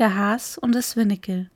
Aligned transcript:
der 0.00 0.16
Haas 0.16 0.58
und 0.58 0.74
das 0.74 0.96
Winnekel. 0.96 1.50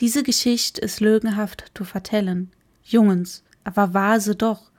Diese 0.00 0.22
Geschichte 0.22 0.80
ist 0.80 1.00
lügenhaft 1.00 1.70
zu 1.74 1.84
vertellen. 1.84 2.50
Jungens, 2.82 3.44
aber 3.62 3.94
war 3.94 4.18
sie 4.18 4.34
doch. 4.34 4.70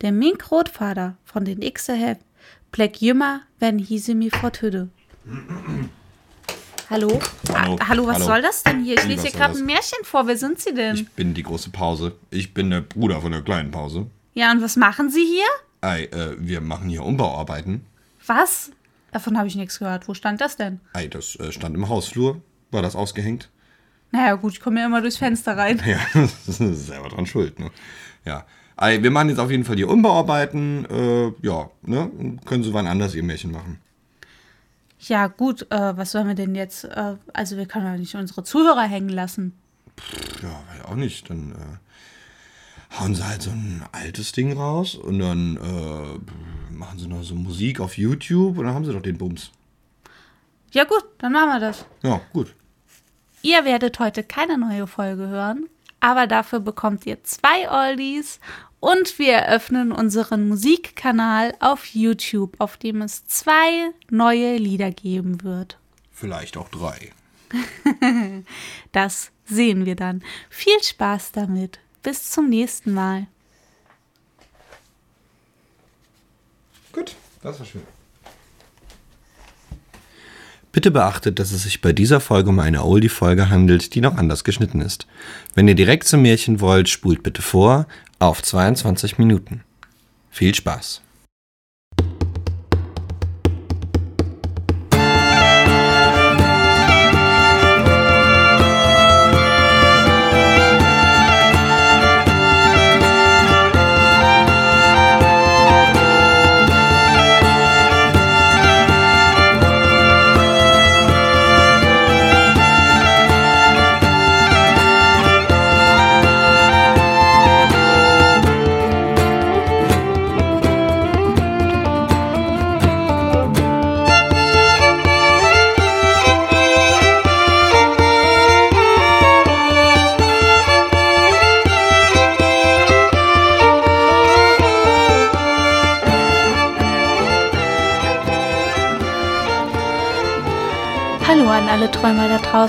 Der 0.00 0.12
mein 0.12 0.32
Großvater 0.38 1.16
von 1.24 1.44
den 1.44 1.60
Xe 1.60 1.92
heb, 1.92 2.18
pleck 2.72 3.00
jümmer, 3.02 3.42
wenn 3.58 3.78
hiese 3.78 4.14
mi 4.14 4.30
vor 4.30 4.50
Hütte. 4.58 4.88
Hallo? 6.88 7.20
Hallo. 7.52 7.76
Ah, 7.78 7.88
hallo, 7.88 8.06
was 8.06 8.14
Hallo. 8.16 8.26
soll 8.26 8.42
das 8.42 8.62
denn 8.62 8.82
hier? 8.82 8.94
Ich 8.94 9.04
Wie, 9.04 9.08
lese 9.08 9.28
hier 9.28 9.32
gerade 9.32 9.56
ein 9.58 9.66
Märchen 9.66 10.02
vor. 10.02 10.26
Wer 10.26 10.36
sind 10.38 10.58
Sie 10.58 10.72
denn? 10.74 10.96
Ich 10.96 11.08
bin 11.10 11.34
die 11.34 11.42
große 11.42 11.70
Pause. 11.70 12.16
Ich 12.30 12.52
bin 12.54 12.70
der 12.70 12.80
Bruder 12.80 13.20
von 13.20 13.30
der 13.30 13.42
kleinen 13.42 13.70
Pause. 13.70 14.06
ja, 14.34 14.50
und 14.50 14.62
was 14.62 14.76
machen 14.76 15.10
Sie 15.10 15.24
hier? 15.24 15.46
Ei, 15.82 16.04
äh, 16.04 16.34
wir 16.38 16.60
machen 16.62 16.88
hier 16.88 17.04
Umbauarbeiten. 17.04 17.84
Was? 18.26 18.70
Davon 19.12 19.36
habe 19.36 19.48
ich 19.48 19.54
nichts 19.56 19.78
gehört. 19.78 20.08
Wo 20.08 20.14
stand 20.14 20.40
das 20.40 20.56
denn? 20.56 20.80
Ei, 20.94 21.06
das 21.08 21.36
äh, 21.36 21.52
stand 21.52 21.76
im 21.76 21.88
Hausflur. 21.88 22.40
War 22.70 22.82
das 22.82 22.96
ausgehängt? 22.96 23.50
Naja, 24.12 24.34
gut, 24.34 24.52
ich 24.54 24.60
komme 24.60 24.80
ja 24.80 24.86
immer 24.86 25.00
durchs 25.00 25.16
Fenster 25.16 25.56
rein. 25.56 25.80
Ja, 25.86 25.98
das 26.14 26.60
ist 26.60 26.86
selber 26.86 27.08
dran 27.08 27.26
schuld, 27.26 27.58
ne? 27.58 27.70
Ja. 28.24 28.44
Ei, 28.76 29.02
wir 29.02 29.10
machen 29.10 29.28
jetzt 29.28 29.38
auf 29.38 29.50
jeden 29.50 29.64
Fall 29.64 29.76
die 29.76 29.84
Umbauarbeiten. 29.84 30.86
Äh, 30.86 31.46
ja, 31.46 31.70
ne? 31.82 32.10
Können 32.46 32.62
Sie 32.62 32.72
wann 32.72 32.86
anders 32.86 33.14
Ihr 33.14 33.22
Märchen 33.22 33.52
machen. 33.52 33.78
Ja, 35.00 35.26
gut, 35.28 35.70
äh, 35.70 35.96
was 35.96 36.12
sollen 36.12 36.28
wir 36.28 36.34
denn 36.34 36.54
jetzt? 36.54 36.84
Äh, 36.84 37.16
also, 37.32 37.56
wir 37.56 37.66
können 37.66 37.86
ja 37.86 37.96
nicht 37.96 38.14
unsere 38.14 38.42
Zuhörer 38.42 38.82
hängen 38.82 39.10
lassen. 39.10 39.52
Ja, 40.42 40.62
weil 40.70 40.82
auch 40.82 40.96
nicht. 40.96 41.28
Dann 41.28 41.52
äh, 41.52 42.98
hauen 42.98 43.14
sie 43.14 43.26
halt 43.26 43.42
so 43.42 43.50
ein 43.50 43.84
altes 43.92 44.32
Ding 44.32 44.56
raus 44.56 44.94
und 44.94 45.18
dann 45.18 45.56
äh, 45.56 46.72
machen 46.74 46.98
sie 46.98 47.06
noch 47.06 47.22
so 47.22 47.34
Musik 47.34 47.80
auf 47.80 47.96
YouTube 47.96 48.58
und 48.58 48.64
dann 48.64 48.74
haben 48.74 48.84
sie 48.84 48.92
doch 48.92 49.02
den 49.02 49.18
Bums. 49.18 49.52
Ja, 50.72 50.84
gut, 50.84 51.04
dann 51.18 51.32
machen 51.32 51.48
wir 51.48 51.60
das. 51.60 51.84
Ja, 52.02 52.20
gut. 52.32 52.54
Ihr 53.42 53.64
werdet 53.64 53.98
heute 53.98 54.22
keine 54.22 54.58
neue 54.58 54.86
Folge 54.86 55.28
hören, 55.28 55.68
aber 55.98 56.26
dafür 56.26 56.60
bekommt 56.60 57.06
ihr 57.06 57.22
zwei 57.24 57.70
Oldies 57.70 58.38
und 58.80 59.18
wir 59.18 59.32
eröffnen 59.34 59.92
unseren 59.92 60.48
Musikkanal 60.48 61.54
auf 61.60 61.86
YouTube, 61.86 62.56
auf 62.58 62.76
dem 62.76 63.02
es 63.02 63.26
zwei 63.26 63.90
neue 64.10 64.56
Lieder 64.56 64.90
geben 64.90 65.42
wird. 65.42 65.78
Vielleicht 66.12 66.56
auch 66.56 66.68
drei. 66.68 67.12
Das 68.92 69.32
sehen 69.44 69.86
wir 69.86 69.96
dann. 69.96 70.22
Viel 70.48 70.80
Spaß 70.82 71.32
damit. 71.32 71.80
Bis 72.02 72.30
zum 72.30 72.48
nächsten 72.48 72.94
Mal. 72.94 73.26
Gut, 76.92 77.16
das 77.42 77.58
war 77.58 77.66
schön. 77.66 77.99
Bitte 80.72 80.92
beachtet, 80.92 81.38
dass 81.40 81.50
es 81.50 81.64
sich 81.64 81.80
bei 81.80 81.92
dieser 81.92 82.20
Folge 82.20 82.50
um 82.50 82.60
eine 82.60 82.84
Oldie-Folge 82.84 83.50
handelt, 83.50 83.94
die 83.94 84.00
noch 84.00 84.16
anders 84.16 84.44
geschnitten 84.44 84.80
ist. 84.80 85.06
Wenn 85.54 85.66
ihr 85.66 85.74
direkt 85.74 86.06
zum 86.06 86.22
Märchen 86.22 86.60
wollt, 86.60 86.88
spult 86.88 87.24
bitte 87.24 87.42
vor 87.42 87.86
auf 88.20 88.42
22 88.42 89.18
Minuten. 89.18 89.62
Viel 90.30 90.54
Spaß. 90.54 91.02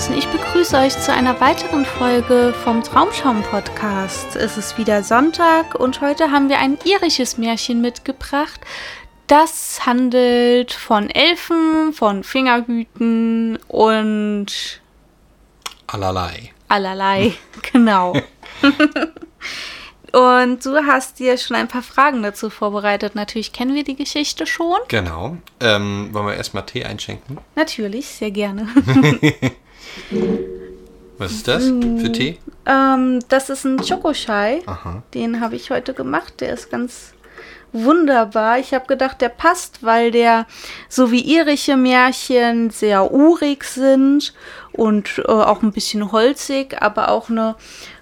Draußen. 0.02 0.18
Ich 0.18 0.28
begrüße 0.28 0.78
euch 0.78 0.98
zu 0.98 1.14
einer 1.14 1.40
weiteren 1.42 1.86
Folge 1.86 2.56
vom 2.64 2.82
Traumschaum 2.84 3.44
Podcast. 3.44 4.36
Es 4.36 4.58
ist 4.58 4.78
wieder 4.80 5.04
Sonntag 5.04 5.76
und 5.76 6.02
heute 6.02 6.32
haben 6.32 6.50
wir 6.50 6.58
ein 6.58 6.80
irisches 6.84 7.38
Märchen 7.38 7.82
mitgebracht. 7.82 8.60
Das 9.28 9.86
handelt 9.86 10.72
von 10.72 11.10
Elfen, 11.10 11.94
von 11.94 12.24
Fingerhüten 12.24 13.58
und 13.68 14.82
Allerlei. 15.88 16.52
allerlei. 16.68 17.34
Genau. 17.72 18.14
und 20.14 20.66
du 20.66 20.86
hast 20.88 21.20
dir 21.20 21.38
schon 21.38 21.58
ein 21.58 21.68
paar 21.68 21.84
Fragen 21.84 22.24
dazu 22.24 22.50
vorbereitet. 22.50 23.14
Natürlich 23.14 23.54
kennen 23.54 23.76
wir 23.76 23.84
die 23.84 23.96
Geschichte 23.96 24.48
schon. 24.48 24.80
Genau. 24.88 25.38
Ähm, 25.60 26.10
wollen 26.12 26.26
wir 26.26 26.36
erstmal 26.36 26.66
Tee 26.66 26.86
einschenken? 26.86 27.38
Natürlich, 27.56 28.08
sehr 28.08 28.32
gerne. 28.32 28.68
Was 31.18 31.32
ist 31.32 31.48
das 31.48 31.66
für 31.66 32.12
Tee? 32.12 32.40
Ähm, 32.66 33.20
das 33.30 33.50
ist 33.50 33.66
ein 33.66 33.84
Schokoschei. 33.84 34.62
Aha. 34.66 35.04
Den 35.14 35.40
habe 35.40 35.56
ich 35.56 35.70
heute 35.70 35.94
gemacht. 35.94 36.42
Der 36.42 36.54
ist 36.54 36.72
ganz 36.72 37.14
wunderbar. 37.74 38.60
Ich 38.60 38.74
habe 38.74 38.86
gedacht, 38.88 39.22
der 39.22 39.30
passt, 39.30 39.84
weil 39.84 40.12
der 40.12 40.46
so 40.90 41.12
wie 41.12 41.22
irische 41.22 41.78
Märchen 41.78 42.70
sehr 42.70 43.12
urig 43.12 43.64
sind 43.64 44.34
und 44.74 45.20
äh, 45.20 45.32
auch 45.32 45.62
ein 45.62 45.72
bisschen 45.72 46.12
holzig, 46.12 46.82
aber 46.82 47.10
auch 47.10 47.30
eine 47.30 47.56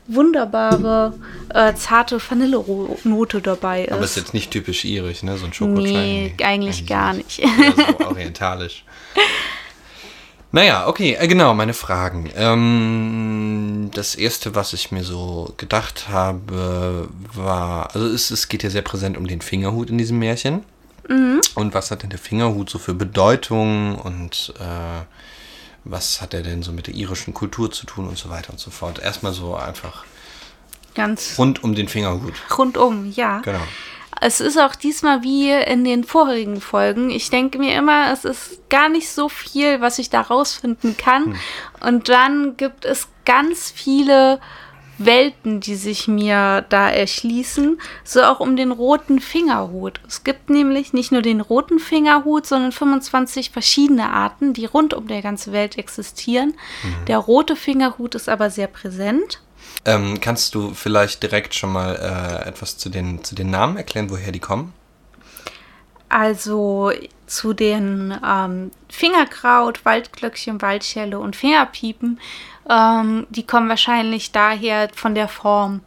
wunderbare, 0.07 1.13
äh, 1.53 1.73
zarte 1.75 2.19
Vanillenote 2.19 3.41
dabei 3.41 3.85
ist. 3.85 3.91
Aber 3.91 4.03
ist 4.03 4.17
jetzt 4.17 4.33
nicht 4.33 4.49
typisch 4.49 4.83
irisch, 4.85 5.23
ne? 5.23 5.37
So 5.37 5.45
ein 5.45 5.53
Schokoschein. 5.53 5.83
nee, 5.83 6.33
eigentlich 6.43 6.87
gar 6.87 7.13
nicht. 7.13 7.39
Eher 7.39 7.49
so 7.75 8.05
orientalisch. 8.07 8.83
Naja, 10.51 10.87
okay, 10.87 11.13
äh, 11.19 11.27
genau, 11.27 11.53
meine 11.53 11.73
Fragen. 11.73 12.29
Ähm, 12.35 13.91
das 13.93 14.15
erste, 14.15 14.55
was 14.55 14.73
ich 14.73 14.91
mir 14.91 15.03
so 15.03 15.53
gedacht 15.57 16.07
habe, 16.09 17.07
war, 17.33 17.93
also 17.93 18.07
es, 18.07 18.31
es 18.31 18.47
geht 18.47 18.63
ja 18.63 18.69
sehr 18.69 18.81
präsent 18.81 19.15
um 19.17 19.27
den 19.27 19.41
Fingerhut 19.41 19.89
in 19.89 19.97
diesem 19.97 20.17
Märchen. 20.19 20.63
Und 21.55 21.73
was 21.73 21.91
hat 21.91 22.03
denn 22.03 22.09
der 22.09 22.19
Fingerhut 22.19 22.69
so 22.69 22.77
für 22.79 22.93
Bedeutung 22.93 23.95
und 23.95 24.53
äh, 24.59 25.03
was 25.83 26.21
hat 26.21 26.33
er 26.33 26.41
denn 26.43 26.61
so 26.61 26.71
mit 26.71 26.87
der 26.87 26.95
irischen 26.95 27.33
Kultur 27.33 27.71
zu 27.71 27.85
tun 27.85 28.07
und 28.07 28.17
so 28.17 28.29
weiter 28.29 28.51
und 28.51 28.59
so 28.59 28.69
fort. 28.71 28.99
Erstmal 28.99 29.33
so 29.33 29.55
einfach 29.55 30.05
Ganz 30.95 31.35
rund 31.37 31.63
um 31.63 31.75
den 31.75 31.87
Fingerhut. 31.87 32.33
rundum, 32.57 33.11
ja. 33.15 33.39
Genau. 33.39 33.61
Es 34.21 34.41
ist 34.41 34.57
auch 34.57 34.75
diesmal 34.75 35.23
wie 35.23 35.51
in 35.51 35.83
den 35.83 36.03
vorherigen 36.03 36.61
Folgen. 36.61 37.09
Ich 37.09 37.29
denke 37.29 37.57
mir 37.57 37.77
immer, 37.77 38.11
es 38.11 38.25
ist 38.25 38.69
gar 38.69 38.89
nicht 38.89 39.09
so 39.09 39.29
viel, 39.29 39.81
was 39.81 39.99
ich 39.99 40.09
da 40.09 40.21
rausfinden 40.21 40.97
kann. 40.97 41.35
Und 41.79 42.09
dann 42.09 42.57
gibt 42.57 42.85
es 42.85 43.07
ganz 43.25 43.71
viele 43.71 44.39
Welten, 44.97 45.61
die 45.61 45.75
sich 45.75 46.07
mir 46.07 46.65
da 46.67 46.89
erschließen. 46.89 47.79
So 48.03 48.23
auch 48.23 48.41
um 48.41 48.55
den 48.55 48.71
roten 48.71 49.19
Fingerhut. 49.19 50.01
Es 50.05 50.23
gibt 50.23 50.49
nämlich 50.49 50.91
nicht 50.91 51.11
nur 51.11 51.21
den 51.21 51.39
roten 51.39 51.79
Fingerhut, 51.79 52.45
sondern 52.45 52.73
25 52.73 53.51
verschiedene 53.51 54.09
Arten, 54.09 54.53
die 54.53 54.65
rund 54.65 54.93
um 54.93 55.07
der 55.07 55.21
ganze 55.21 55.53
Welt 55.53 55.77
existieren. 55.77 56.55
Der 57.07 57.17
rote 57.17 57.55
Fingerhut 57.55 58.15
ist 58.15 58.27
aber 58.27 58.49
sehr 58.49 58.67
präsent. 58.67 59.41
Ähm, 59.85 60.19
kannst 60.19 60.55
du 60.55 60.73
vielleicht 60.73 61.23
direkt 61.23 61.55
schon 61.55 61.71
mal 61.71 61.95
äh, 61.95 62.47
etwas 62.47 62.77
zu 62.77 62.89
den, 62.89 63.23
zu 63.23 63.35
den 63.35 63.49
Namen 63.49 63.77
erklären, 63.77 64.09
woher 64.09 64.31
die 64.31 64.39
kommen? 64.39 64.73
Also 66.09 66.91
zu 67.27 67.53
den 67.53 68.17
ähm, 68.25 68.71
Fingerkraut, 68.89 69.85
Waldglöckchen, 69.85 70.61
Waldschelle 70.61 71.19
und 71.19 71.35
Fingerpiepen, 71.35 72.19
ähm, 72.69 73.27
die 73.29 73.45
kommen 73.45 73.69
wahrscheinlich 73.69 74.31
daher 74.31 74.89
von 74.93 75.15
der 75.15 75.27
Form, 75.27 75.81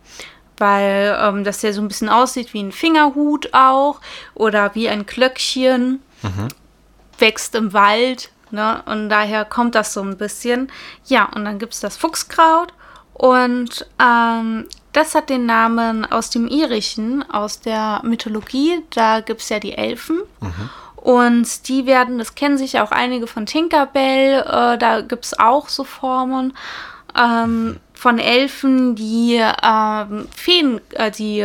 weil 0.59 1.17
ähm, 1.21 1.45
das 1.45 1.63
ja 1.63 1.73
so 1.73 1.83
ein 1.83 1.89
bisschen 1.89 2.09
aussieht 2.09 2.55
wie 2.55 2.63
ein 2.63 2.73
Fingerhut 2.73 3.49
auch 3.53 4.01
oder 4.35 4.75
wie 4.75 4.89
ein 4.89 5.07
Glöckchen, 5.07 6.01
wächst 7.19 7.55
im 7.57 7.73
Wald, 7.73 8.31
ne? 8.53 8.83
Und 8.87 9.09
daher 9.09 9.45
kommt 9.45 9.75
das 9.75 9.93
so 9.93 10.03
ein 10.03 10.17
bisschen. 10.17 10.71
Ja, 11.07 11.25
und 11.35 11.45
dann 11.45 11.59
gibt 11.59 11.75
es 11.75 11.81
das 11.81 11.97
Fuchskraut 11.97 12.73
und 13.23 13.87
ähm, 14.01 14.67
das 14.93 15.15
hat 15.15 15.31
den 15.31 15.47
Namen 15.47 16.05
aus 16.05 16.31
dem 16.31 16.49
Irischen, 16.49 17.23
aus 17.31 17.61
der 17.61 18.01
Mythologie. 18.03 18.83
Da 18.91 19.21
gibt 19.21 19.43
es 19.43 19.49
ja 19.49 19.61
die 19.61 19.75
Elfen. 19.79 20.23
Und 20.97 21.69
die 21.69 21.87
werden, 21.87 22.19
das 22.19 22.35
kennen 22.35 22.59
sich 22.59 22.81
auch 22.81 22.91
einige 22.91 23.29
von 23.29 23.47
Tinkerbell, 23.47 24.41
äh, 24.41 24.77
da 24.77 25.03
gibt 25.03 25.25
es 25.25 25.39
auch 25.39 25.69
so 25.69 25.85
Formen 25.85 26.53
ähm, 27.17 27.79
von 27.95 28.19
Elfen, 28.19 28.97
die 28.97 29.41
ähm, 29.63 30.27
Feen, 30.35 30.81
äh, 30.91 31.13
die 31.13 31.43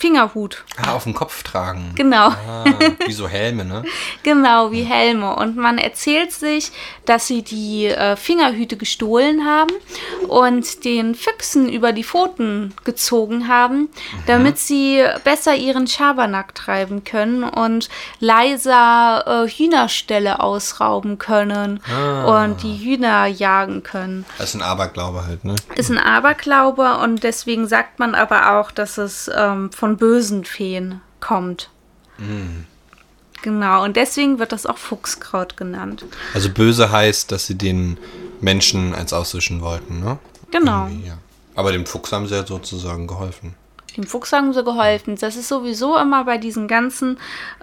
Fingerhut. 0.00 0.64
Ah, 0.78 0.94
auf 0.94 1.04
dem 1.04 1.12
Kopf 1.12 1.42
tragen. 1.42 1.92
Genau. 1.94 2.28
Ah, 2.28 2.64
wie 3.06 3.12
so 3.12 3.28
Helme, 3.28 3.66
ne? 3.66 3.84
genau, 4.22 4.72
wie 4.72 4.82
Helme. 4.82 5.36
Und 5.36 5.58
man 5.58 5.76
erzählt 5.76 6.32
sich, 6.32 6.72
dass 7.04 7.26
sie 7.26 7.42
die 7.42 7.84
äh, 7.84 8.16
Fingerhüte 8.16 8.78
gestohlen 8.78 9.44
haben 9.44 9.70
und 10.26 10.86
den 10.86 11.14
Füchsen 11.14 11.68
über 11.68 11.92
die 11.92 12.02
Pfoten 12.02 12.72
gezogen 12.84 13.46
haben, 13.46 13.80
mhm. 13.80 13.88
damit 14.26 14.58
sie 14.58 15.04
besser 15.22 15.54
ihren 15.54 15.86
Schabernack 15.86 16.54
treiben 16.54 17.04
können 17.04 17.44
und 17.44 17.90
leiser 18.20 19.44
äh, 19.44 19.48
Hühnerställe 19.50 20.40
ausrauben 20.40 21.18
können 21.18 21.80
ah. 21.92 22.44
und 22.44 22.62
die 22.62 22.78
Hühner 22.78 23.26
jagen 23.26 23.82
können. 23.82 24.24
Das 24.38 24.54
ist 24.54 24.54
ein 24.54 24.62
Aberglaube 24.62 25.26
halt, 25.26 25.44
ne? 25.44 25.56
Ist 25.74 25.90
ein 25.90 25.98
Aberglaube 25.98 26.96
und 27.02 27.22
deswegen 27.22 27.68
sagt 27.68 27.98
man 27.98 28.14
aber 28.14 28.58
auch, 28.58 28.70
dass 28.70 28.96
es 28.96 29.30
ähm, 29.36 29.70
von 29.72 29.89
von 29.90 29.96
bösen 29.96 30.44
Feen 30.44 31.00
kommt. 31.18 31.68
Mm. 32.18 32.64
Genau, 33.42 33.84
und 33.84 33.96
deswegen 33.96 34.38
wird 34.38 34.52
das 34.52 34.66
auch 34.66 34.78
Fuchskraut 34.78 35.56
genannt. 35.56 36.04
Also 36.34 36.50
böse 36.50 36.92
heißt, 36.92 37.32
dass 37.32 37.46
sie 37.46 37.56
den 37.56 37.96
Menschen 38.40 38.94
eins 38.94 39.12
auswischen 39.12 39.62
wollten, 39.62 40.00
ne? 40.00 40.18
Genau. 40.50 40.88
Ja. 41.04 41.18
Aber 41.54 41.72
dem 41.72 41.86
Fuchs 41.86 42.12
haben 42.12 42.26
sie 42.26 42.34
ja 42.34 42.46
sozusagen 42.46 43.06
geholfen. 43.06 43.54
Dem 43.96 44.04
Fuchs 44.04 44.32
haben 44.32 44.52
sie 44.52 44.62
geholfen. 44.62 45.16
Das 45.16 45.36
ist 45.36 45.48
sowieso 45.48 45.96
immer 45.98 46.24
bei 46.24 46.38
diesen 46.38 46.68
ganzen, 46.68 47.18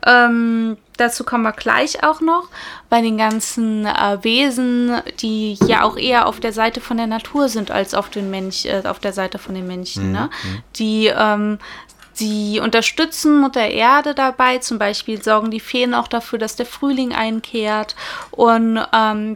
ähm, 0.05 0.77
dazu 0.97 1.23
kommen 1.23 1.43
wir 1.43 1.53
gleich 1.53 2.03
auch 2.03 2.21
noch, 2.21 2.49
bei 2.89 3.01
den 3.01 3.17
ganzen 3.17 3.85
äh, 3.85 4.17
Wesen, 4.23 5.01
die 5.19 5.57
ja 5.65 5.83
auch 5.83 5.97
eher 5.97 6.27
auf 6.27 6.39
der 6.39 6.53
Seite 6.53 6.81
von 6.81 6.97
der 6.97 7.07
Natur 7.07 7.49
sind 7.49 7.71
als 7.71 7.93
auf, 7.93 8.09
den 8.09 8.29
Mensch, 8.29 8.65
äh, 8.65 8.83
auf 8.85 8.99
der 8.99 9.13
Seite 9.13 9.37
von 9.39 9.55
den 9.55 9.67
Menschen. 9.67 10.07
Mhm. 10.07 10.11
Ne? 10.11 10.29
Die 10.75 11.07
ähm, 11.07 11.59
Sie 12.17 12.59
unterstützen 12.59 13.39
Mutter 13.39 13.67
Erde 13.67 14.15
dabei, 14.15 14.57
zum 14.57 14.79
Beispiel 14.79 15.21
sorgen 15.21 15.51
die 15.51 15.59
Feen 15.59 15.93
auch 15.93 16.07
dafür, 16.07 16.39
dass 16.39 16.55
der 16.55 16.65
Frühling 16.65 17.13
einkehrt 17.13 17.95
und 18.31 18.79
ähm, 18.91 19.35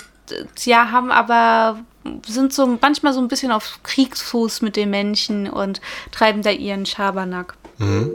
ja, 0.63 0.89
haben 0.89 1.11
aber 1.11 1.79
sind 2.25 2.53
so 2.53 2.79
manchmal 2.81 3.13
so 3.13 3.19
ein 3.19 3.27
bisschen 3.27 3.51
auf 3.51 3.79
Kriegsfuß 3.83 4.63
mit 4.63 4.75
den 4.75 4.89
Menschen 4.89 5.47
und 5.47 5.79
treiben 6.11 6.41
da 6.41 6.49
ihren 6.49 6.87
Schabernack. 6.87 7.53
Mhm. 7.77 8.11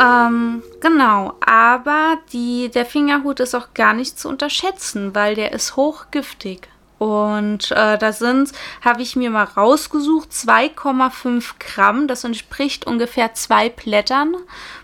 Ähm, 0.00 0.62
genau, 0.80 1.34
aber 1.46 2.18
die, 2.32 2.68
der 2.74 2.86
Fingerhut 2.86 3.38
ist 3.38 3.54
auch 3.54 3.72
gar 3.74 3.94
nicht 3.94 4.18
zu 4.18 4.28
unterschätzen, 4.28 5.14
weil 5.14 5.36
der 5.36 5.52
ist 5.52 5.76
hochgiftig. 5.76 6.68
Und 7.04 7.70
äh, 7.70 7.98
da 7.98 8.12
sind, 8.12 8.52
habe 8.82 9.02
ich 9.02 9.14
mir 9.14 9.28
mal 9.28 9.44
rausgesucht, 9.44 10.30
2,5 10.30 11.50
Gramm. 11.58 12.08
Das 12.08 12.24
entspricht 12.24 12.86
ungefähr 12.86 13.34
zwei 13.34 13.68
Blättern 13.68 14.34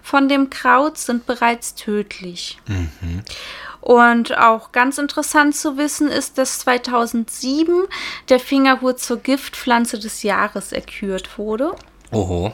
von 0.02 0.28
dem 0.28 0.50
Kraut, 0.50 0.99
sind 0.99 1.25
bereits 1.25 1.76
tödlich. 1.76 2.58
Mhm. 2.67 3.22
Und 3.81 4.37
auch 4.37 4.70
ganz 4.72 4.99
interessant 4.99 5.56
zu 5.56 5.78
wissen 5.78 6.08
ist, 6.08 6.37
dass 6.37 6.58
2007 6.58 7.87
der 8.28 8.38
Fingerhut 8.38 9.00
zur 9.00 9.17
Giftpflanze 9.17 9.99
des 9.99 10.22
Jahres 10.22 10.72
erkürt 10.72 11.38
wurde. 11.38 11.75
Oho. 12.12 12.52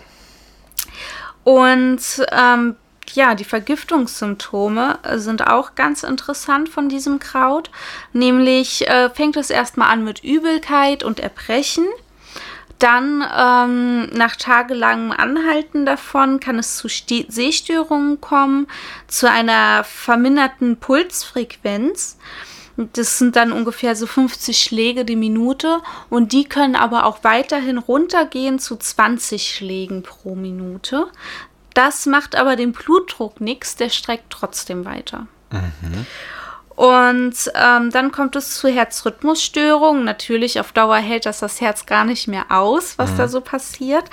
Und 1.42 2.24
ähm, 2.30 2.76
ja, 3.14 3.34
die 3.34 3.44
Vergiftungssymptome 3.44 4.98
äh, 5.02 5.18
sind 5.18 5.46
auch 5.46 5.74
ganz 5.74 6.02
interessant 6.02 6.68
von 6.68 6.88
diesem 6.88 7.18
Kraut. 7.18 7.70
Nämlich 8.12 8.88
äh, 8.88 9.10
fängt 9.10 9.36
es 9.36 9.50
erstmal 9.50 9.90
an 9.90 10.04
mit 10.04 10.22
Übelkeit 10.24 11.04
und 11.04 11.20
Erbrechen. 11.20 11.86
Dann 12.78 13.24
ähm, 13.34 14.10
nach 14.10 14.36
tagelangem 14.36 15.10
Anhalten 15.12 15.86
davon 15.86 16.40
kann 16.40 16.58
es 16.58 16.76
zu 16.76 16.88
Ste 16.88 17.24
Sehstörungen 17.28 18.20
kommen, 18.20 18.66
zu 19.08 19.30
einer 19.30 19.82
verminderten 19.84 20.76
Pulsfrequenz. 20.76 22.18
Das 22.92 23.18
sind 23.18 23.36
dann 23.36 23.52
ungefähr 23.52 23.96
so 23.96 24.06
50 24.06 24.58
Schläge 24.58 25.06
die 25.06 25.16
Minute 25.16 25.80
und 26.10 26.32
die 26.32 26.44
können 26.44 26.76
aber 26.76 27.06
auch 27.06 27.24
weiterhin 27.24 27.78
runtergehen 27.78 28.58
zu 28.58 28.76
20 28.76 29.48
Schlägen 29.48 30.02
pro 30.02 30.34
Minute. 30.34 31.06
Das 31.76 32.06
macht 32.06 32.36
aber 32.36 32.56
dem 32.56 32.72
Blutdruck 32.72 33.38
nichts, 33.38 33.76
der 33.76 33.90
streckt 33.90 34.30
trotzdem 34.30 34.86
weiter. 34.86 35.26
Mhm. 35.50 36.06
Und 36.74 37.34
ähm, 37.54 37.90
dann 37.90 38.12
kommt 38.12 38.34
es 38.34 38.56
zu 38.56 38.68
Herzrhythmusstörungen. 38.68 40.02
Natürlich, 40.02 40.58
auf 40.58 40.72
Dauer 40.72 40.96
hält 40.96 41.26
das 41.26 41.40
das 41.40 41.60
Herz 41.60 41.84
gar 41.84 42.06
nicht 42.06 42.28
mehr 42.28 42.46
aus, 42.48 42.96
was 42.96 43.12
mhm. 43.12 43.16
da 43.18 43.28
so 43.28 43.42
passiert. 43.42 44.04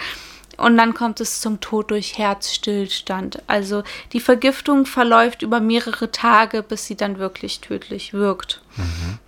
Und 0.58 0.76
dann 0.76 0.94
kommt 0.94 1.22
es 1.22 1.40
zum 1.40 1.62
Tod 1.62 1.92
durch 1.92 2.18
Herzstillstand. 2.18 3.42
Also 3.48 3.84
die 4.12 4.20
Vergiftung 4.20 4.86
verläuft 4.86 5.42
über 5.42 5.62
mehrere 5.62 6.12
Tage, 6.12 6.64
bis 6.64 6.86
sie 6.86 6.98
dann 6.98 7.18
wirklich 7.18 7.62
tödlich 7.62 8.12
wirkt. 8.12 8.62
Mhm. 8.76 9.20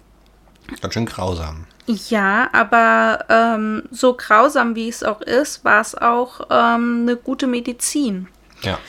Ganz 0.82 0.94
schön 0.94 1.06
grausam. 1.06 1.68
Ja, 1.88 2.50
aber 2.52 3.26
ähm, 3.30 3.84
so 3.92 4.16
grausam 4.16 4.76
wie 4.76 4.90
es 4.90 5.04
auch 5.04 5.22
ist, 5.22 5.64
war 5.64 5.82
es 5.82 5.96
auch 5.96 6.42
ähm, 6.50 7.02
eine 7.04 7.16
gute 7.16 7.46
Medizin. 7.46 8.28
Ja. 8.62 8.80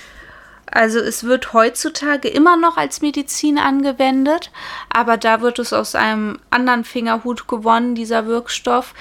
Also 0.70 0.98
es 0.98 1.24
wird 1.24 1.52
heutzutage 1.52 2.28
immer 2.28 2.56
noch 2.56 2.76
als 2.76 3.00
Medizin 3.00 3.58
angewendet, 3.58 4.50
aber 4.92 5.16
da 5.16 5.40
wird 5.40 5.58
es 5.58 5.72
aus 5.72 5.94
einem 5.94 6.38
anderen 6.50 6.84
Fingerhut 6.84 7.46
gewonnen, 7.48 7.94
dieser 7.94 8.26
Wirkstoff, 8.26 8.94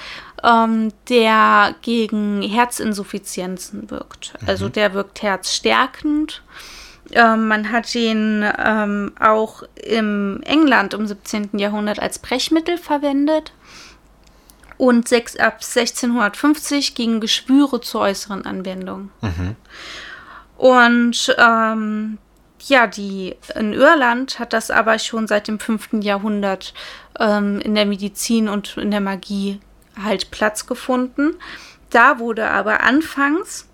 ähm, 0.44 0.92
der 1.08 1.74
gegen 1.82 2.42
Herzinsuffizienzen 2.42 3.90
wirkt. 3.90 4.34
Mhm. 4.40 4.48
Also 4.48 4.68
der 4.68 4.94
wirkt 4.94 5.22
herzstärkend. 5.22 6.42
Ähm, 7.12 7.48
man 7.48 7.72
hat 7.72 7.94
ihn 7.94 8.44
ähm, 8.58 9.12
auch 9.18 9.62
im 9.74 10.42
England 10.44 10.94
im 10.94 11.06
17. 11.06 11.58
Jahrhundert 11.58 11.98
als 11.98 12.18
Brechmittel 12.18 12.78
verwendet 12.78 13.52
und 14.78 15.08
sechs, 15.08 15.36
ab 15.36 15.54
1650 15.54 16.94
gingen 16.94 17.20
Geschwüre 17.20 17.80
zur 17.80 18.02
äußeren 18.02 18.44
Anwendung. 18.44 19.10
Mhm. 19.20 19.56
Und 20.56 21.36
ähm, 21.38 22.18
ja, 22.60 22.86
die 22.86 23.36
in 23.54 23.72
Irland 23.72 24.38
hat 24.38 24.52
das 24.52 24.70
aber 24.70 24.98
schon 24.98 25.26
seit 25.26 25.48
dem 25.48 25.58
5. 25.58 26.02
Jahrhundert 26.02 26.74
ähm, 27.18 27.60
in 27.60 27.74
der 27.74 27.86
Medizin 27.86 28.48
und 28.48 28.76
in 28.76 28.90
der 28.90 29.00
Magie 29.00 29.60
halt 30.02 30.30
Platz 30.30 30.66
gefunden. 30.66 31.36
Da 31.90 32.18
wurde 32.18 32.50
aber 32.50 32.82
anfangs 32.82 33.68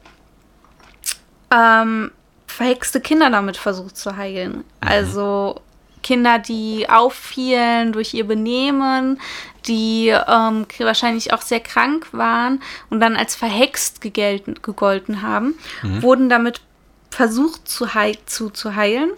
ähm, 1.50 2.10
verhexte 2.46 3.00
Kinder 3.00 3.30
damit 3.30 3.56
versucht 3.56 3.96
zu 3.96 4.16
heilen. 4.16 4.58
Mhm. 4.58 4.64
Also 4.80 5.60
Kinder, 6.02 6.38
die 6.38 6.88
auffielen 6.88 7.92
durch 7.92 8.14
ihr 8.14 8.26
Benehmen, 8.26 9.20
die 9.66 10.08
ähm, 10.08 10.66
wahrscheinlich 10.78 11.32
auch 11.32 11.42
sehr 11.42 11.60
krank 11.60 12.08
waren 12.12 12.62
und 12.90 13.00
dann 13.00 13.16
als 13.16 13.34
verhext 13.34 14.00
gegelten, 14.00 14.56
gegolten 14.62 15.22
haben, 15.22 15.54
mhm. 15.82 16.02
wurden 16.02 16.28
damit 16.28 16.60
versucht 17.10 17.68
zu, 17.68 17.94
heil 17.94 18.16
zu, 18.26 18.50
zu 18.50 18.74
heilen. 18.74 19.10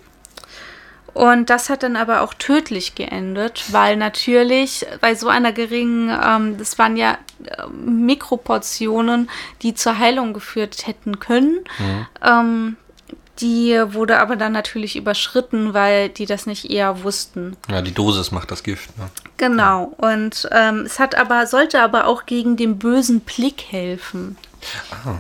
Und 1.14 1.48
das 1.48 1.70
hat 1.70 1.84
dann 1.84 1.94
aber 1.94 2.22
auch 2.22 2.34
tödlich 2.34 2.96
geendet, 2.96 3.66
weil 3.70 3.96
natürlich 3.96 4.84
bei 5.00 5.14
so 5.14 5.28
einer 5.28 5.52
geringen, 5.52 6.10
ähm, 6.10 6.58
das 6.58 6.76
waren 6.76 6.96
ja 6.96 7.18
äh, 7.44 7.66
Mikroportionen, 7.68 9.30
die 9.62 9.74
zur 9.74 9.98
Heilung 9.98 10.32
geführt 10.32 10.88
hätten 10.88 11.20
können. 11.20 11.60
Mhm. 11.78 12.06
Ähm, 12.20 12.76
die 13.40 13.80
wurde 13.88 14.20
aber 14.20 14.36
dann 14.36 14.52
natürlich 14.52 14.96
überschritten, 14.96 15.74
weil 15.74 16.08
die 16.08 16.26
das 16.26 16.46
nicht 16.46 16.70
eher 16.70 17.02
wussten. 17.02 17.56
Ja, 17.68 17.82
die 17.82 17.92
Dosis 17.92 18.30
macht 18.30 18.50
das 18.50 18.62
Gift. 18.62 18.96
Ne? 18.96 19.08
Genau. 19.36 19.92
Und 19.96 20.48
ähm, 20.52 20.82
es 20.86 20.98
hat 20.98 21.16
aber, 21.16 21.46
sollte 21.46 21.82
aber 21.82 22.06
auch 22.06 22.26
gegen 22.26 22.56
den 22.56 22.78
bösen 22.78 23.20
Blick 23.20 23.64
helfen. 23.70 24.36
Ah. 24.90 25.18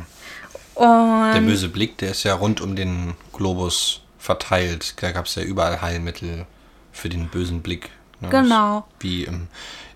Und 0.74 1.34
der 1.34 1.40
böse 1.40 1.68
Blick, 1.68 1.98
der 1.98 2.10
ist 2.12 2.24
ja 2.24 2.34
rund 2.34 2.60
um 2.60 2.76
den 2.76 3.14
Globus 3.32 4.00
verteilt. 4.18 4.94
Da 5.02 5.12
gab 5.12 5.26
es 5.26 5.34
ja 5.34 5.42
überall 5.42 5.80
Heilmittel 5.82 6.46
für 6.92 7.08
den 7.08 7.28
bösen 7.28 7.62
Blick. 7.62 7.90
Ne? 8.20 8.28
Genau. 8.30 8.86
Wie 9.00 9.24
im, 9.24 9.48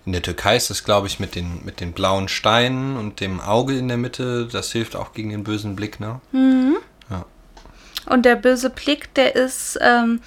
in 0.05 0.13
der 0.13 0.21
Türkei 0.21 0.55
ist 0.55 0.69
es, 0.69 0.83
glaube 0.83 1.07
ich, 1.07 1.19
mit 1.19 1.35
den, 1.35 1.63
mit 1.65 1.79
den 1.79 1.93
blauen 1.93 2.27
Steinen 2.27 2.97
und 2.97 3.19
dem 3.19 3.39
Auge 3.39 3.77
in 3.77 3.87
der 3.87 3.97
Mitte. 3.97 4.47
Das 4.51 4.71
hilft 4.71 4.95
auch 4.95 5.13
gegen 5.13 5.29
den 5.29 5.43
bösen 5.43 5.75
Blick, 5.75 5.99
ne? 5.99 6.21
Mhm. 6.31 6.77
Und 8.09 8.25
der 8.25 8.35
böse 8.35 8.69
Blick, 8.69 9.13
der 9.13 9.35
ist, 9.35 9.77
ähm, 9.81 10.21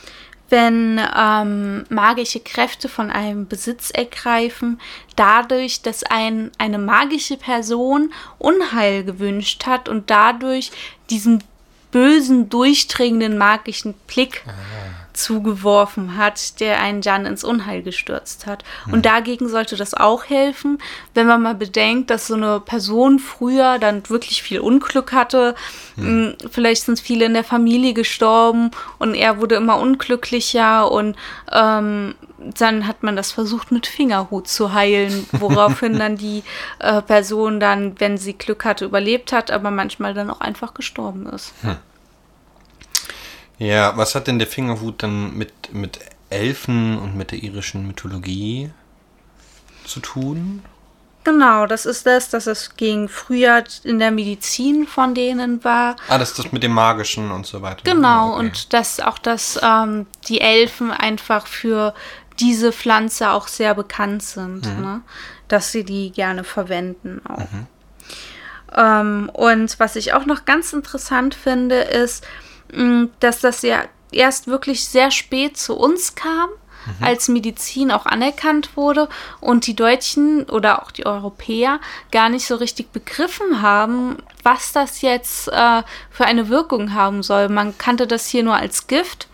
wenn 0.49 1.01
ähm, 1.17 1.85
magische 1.89 2.41
Kräfte 2.41 2.89
von 2.89 3.11
einem 3.11 3.49
Besitz 3.49 3.91
ergreifen, 3.91 4.81
dadurch, 5.17 5.83
dass 5.83 6.05
ein, 6.05 6.51
eine 6.59 6.79
magische 6.79 7.37
Person 7.37 8.13
Unheil 8.39 9.05
gewünscht 9.05 9.67
hat 9.67 9.89
und 9.89 10.11
dadurch 10.11 10.71
diesen 11.11 11.43
bösen, 11.91 12.49
durchdringenden, 12.49 13.39
magischen 13.39 13.95
Blick. 14.07 14.43
Ah 14.47 15.02
zugeworfen 15.13 16.17
hat, 16.17 16.61
der 16.61 16.81
einen 16.81 17.03
Jan 17.03 17.27
ins 17.27 17.45
Unheil 17.45 17.83
gestürzt 17.83 18.47
hat. 18.47 18.65
Und 18.87 18.99
mhm. 18.99 19.03
dagegen 19.03 19.49
sollte 19.49 19.77
das 19.77 19.95
auch 19.95 20.25
helfen, 20.25 20.79
wenn 21.15 21.27
man 21.27 21.43
mal 21.43 21.55
bedenkt, 21.55 22.11
dass 22.11 22.27
so 22.27 22.35
eine 22.35 22.61
Person 22.61 23.19
früher 23.19 23.79
dann 23.79 24.09
wirklich 24.09 24.43
viel 24.43 24.61
Unglück 24.61 25.13
hatte. 25.13 25.55
Mhm. 25.97 26.35
Vielleicht 26.51 26.85
sind 26.85 27.01
viele 27.01 27.27
in 27.27 27.35
der 27.35 27.45
Familie 27.45 27.95
gestorben 27.95 28.71
und 28.99 29.15
er 29.15 29.41
wurde 29.41 29.57
immer 29.57 29.79
unglücklicher 29.79 30.91
und 30.91 31.17
ähm, 31.51 32.15
dann 32.59 32.87
hat 32.87 33.03
man 33.03 33.17
das 33.17 33.33
versucht 33.33 33.71
mit 33.71 33.87
Fingerhut 33.87 34.49
zu 34.49 34.73
heilen, 34.73 35.27
woraufhin 35.33 35.99
dann 35.99 36.17
die 36.17 36.43
äh, 36.79 37.03
Person 37.03 37.61
dann, 37.61 37.99
wenn 38.01 38.19
sie 38.19 38.35
Glück 38.35 38.65
hatte, 38.65 38.85
überlebt 38.85 39.33
hat, 39.33 39.51
aber 39.51 39.71
manchmal 39.71 40.15
dann 40.15 40.31
auch 40.31 40.41
einfach 40.41 40.75
gestorben 40.75 41.27
ist. 41.27 41.53
Hm. 41.63 41.77
Ja, 43.63 43.97
was 43.97 44.17
hat 44.17 44.27
denn 44.27 44.41
der 44.41 44.49
Fingerhut 44.49 45.05
dann 45.05 45.37
mit, 45.37 45.73
mit 45.73 46.01
Elfen 46.31 46.99
und 46.99 47.17
mit 47.17 47.31
der 47.31 47.45
irischen 47.45 47.87
Mythologie 47.87 48.73
zu 49.85 50.01
tun? 50.01 50.65
Genau, 51.23 51.67
das 51.67 51.87
ist 51.87 52.05
das, 52.05 52.29
dass 52.29 52.49
es 52.49 52.75
gegen 52.77 53.09
früher 53.09 53.63
in 53.85 54.01
der 54.01 54.11
Medizin 54.11 54.89
von 54.89 55.15
denen 55.15 55.63
war. 55.63 55.95
Ah, 56.09 56.19
das 56.19 56.31
ist 56.31 56.41
das 56.41 56.51
mit 56.51 56.65
dem 56.65 56.73
Magischen 56.73 57.31
und 57.31 57.47
so 57.47 57.63
weiter. 57.63 57.83
Genau, 57.85 58.31
okay. 58.31 58.41
und 58.41 58.73
dass 58.73 58.99
auch 58.99 59.19
dass 59.19 59.61
ähm, 59.63 60.07
die 60.27 60.41
Elfen 60.41 60.91
einfach 60.91 61.47
für 61.47 61.95
diese 62.41 62.73
Pflanze 62.73 63.31
auch 63.31 63.47
sehr 63.47 63.77
bekannt 63.77 64.25
sind, 64.25 64.67
mhm. 64.67 64.81
ne? 64.81 65.01
dass 65.47 65.71
sie 65.71 65.85
die 65.85 66.11
gerne 66.11 66.43
verwenden 66.43 67.23
auch. 67.29 67.39
Mhm. 67.39 67.67
Ähm, 68.75 69.31
und 69.33 69.79
was 69.79 69.95
ich 69.95 70.15
auch 70.15 70.27
noch 70.27 70.47
ganz 70.47 70.73
interessant 70.73 71.37
finde, 71.37 71.77
ist, 71.77 72.27
dass 73.21 73.41
das 73.41 73.63
ja 73.63 73.85
erst 74.11 74.47
wirklich 74.47 74.87
sehr 74.87 75.11
spät 75.11 75.57
zu 75.57 75.77
uns 75.77 76.15
kam, 76.15 76.51
mhm. 76.87 77.05
als 77.05 77.29
Medizin 77.29 77.91
auch 77.91 78.07
anerkannt 78.07 78.77
wurde 78.77 79.09
und 79.41 79.67
die 79.67 79.77
Deutschen 79.77 80.45
oder 80.45 80.83
auch 80.83 80.91
die 80.91 81.07
Europäer 81.07 81.81
gar 82.11 82.29
nicht 82.29 82.47
so 82.47 82.57
richtig 82.57 82.93
begriffen 82.93 83.63
haben, 83.63 84.19
was 84.43 84.73
das 84.73 85.03
jetzt 85.03 85.49
äh, 85.49 85.83
für 86.11 86.25
eine 86.25 86.49
Wirkung 86.49 86.95
haben 86.95 87.23
soll. 87.23 87.49
Man 87.49 87.77
kannte 87.79 88.07
das 88.07 88.27
hier 88.27 88.43
nur 88.43 88.57
als 88.57 88.87
Gift 88.87 89.29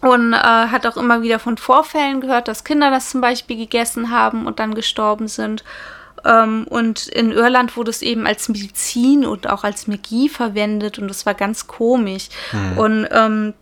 und 0.00 0.32
äh, 0.32 0.36
hat 0.36 0.86
auch 0.86 0.96
immer 0.96 1.22
wieder 1.22 1.38
von 1.38 1.56
Vorfällen 1.56 2.20
gehört, 2.20 2.48
dass 2.48 2.64
Kinder 2.64 2.90
das 2.90 3.10
zum 3.10 3.20
Beispiel 3.20 3.56
gegessen 3.56 4.10
haben 4.10 4.46
und 4.46 4.60
dann 4.60 4.74
gestorben 4.74 5.28
sind. 5.28 5.64
Ähm, 6.24 6.66
und 6.68 7.08
in 7.08 7.32
Irland 7.32 7.76
wurde 7.76 7.90
es 7.90 8.02
eben 8.02 8.26
als 8.26 8.48
Medizin 8.48 9.24
und 9.24 9.48
auch 9.48 9.64
als 9.64 9.86
Magie 9.86 10.28
verwendet 10.28 10.98
und 10.98 11.08
das 11.08 11.26
war 11.26 11.34
ganz 11.34 11.66
komisch. 11.66 12.28
Mhm. 12.52 12.78
Und 12.78 13.08
ähm, 13.10 13.54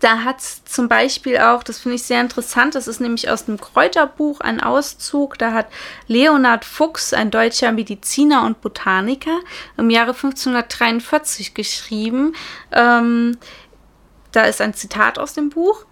da 0.00 0.24
hat 0.24 0.40
zum 0.40 0.88
Beispiel 0.88 1.38
auch, 1.38 1.62
das 1.62 1.78
finde 1.78 1.96
ich 1.96 2.02
sehr 2.02 2.20
interessant, 2.20 2.74
das 2.74 2.88
ist 2.88 3.00
nämlich 3.00 3.30
aus 3.30 3.46
dem 3.46 3.58
Kräuterbuch 3.58 4.40
ein 4.40 4.60
Auszug, 4.60 5.38
da 5.38 5.52
hat 5.52 5.68
Leonhard 6.06 6.64
Fuchs, 6.64 7.12
ein 7.12 7.30
deutscher 7.30 7.72
Mediziner 7.72 8.44
und 8.44 8.60
Botaniker, 8.60 9.38
im 9.76 9.90
Jahre 9.90 10.12
1543 10.12 11.54
geschrieben. 11.54 12.34
Ähm, 12.72 13.38
da 14.32 14.42
ist 14.42 14.60
ein 14.60 14.74
Zitat 14.74 15.18
aus 15.18 15.32
dem 15.32 15.48
Buch. 15.48 15.86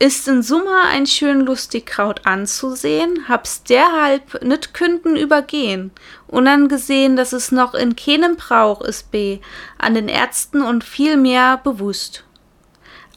Ist 0.00 0.26
in 0.26 0.42
Summe 0.42 0.82
ein 0.88 1.06
schön 1.06 1.40
lustig 1.40 1.86
Kraut 1.86 2.26
anzusehen, 2.26 3.28
hab's 3.28 3.62
derhalb 3.62 4.42
nit 4.42 4.74
künden 4.74 5.16
übergehen, 5.16 5.92
unangesehen, 6.26 7.14
dass 7.14 7.32
es 7.32 7.52
noch 7.52 7.74
in 7.74 7.94
keinem 7.94 8.34
Brauch 8.34 8.80
ist 8.80 9.12
b, 9.12 9.38
an 9.78 9.94
den 9.94 10.08
Ärzten 10.08 10.62
und 10.62 10.82
viel 10.82 11.16
mehr 11.16 11.58
bewusst. 11.58 12.24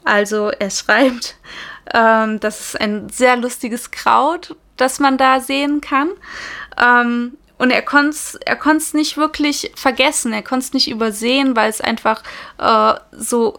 Also 0.04 0.50
er 0.50 0.70
schreibt, 0.70 1.36
ähm, 1.92 2.38
das 2.38 2.60
ist 2.60 2.80
ein 2.80 3.08
sehr 3.08 3.36
lustiges 3.36 3.90
Kraut, 3.90 4.54
das 4.76 5.00
man 5.00 5.18
da 5.18 5.40
sehen 5.40 5.80
kann. 5.80 6.10
Ähm, 6.80 7.36
und 7.58 7.72
er 7.72 7.82
konnte 7.82 8.10
es 8.10 8.36
er 8.36 8.56
nicht 8.92 9.16
wirklich 9.16 9.72
vergessen, 9.74 10.32
er 10.32 10.42
konnte 10.42 10.66
es 10.66 10.72
nicht 10.72 10.88
übersehen, 10.88 11.56
weil 11.56 11.68
es 11.68 11.80
einfach 11.80 12.22
äh, 12.58 12.94
so, 13.10 13.58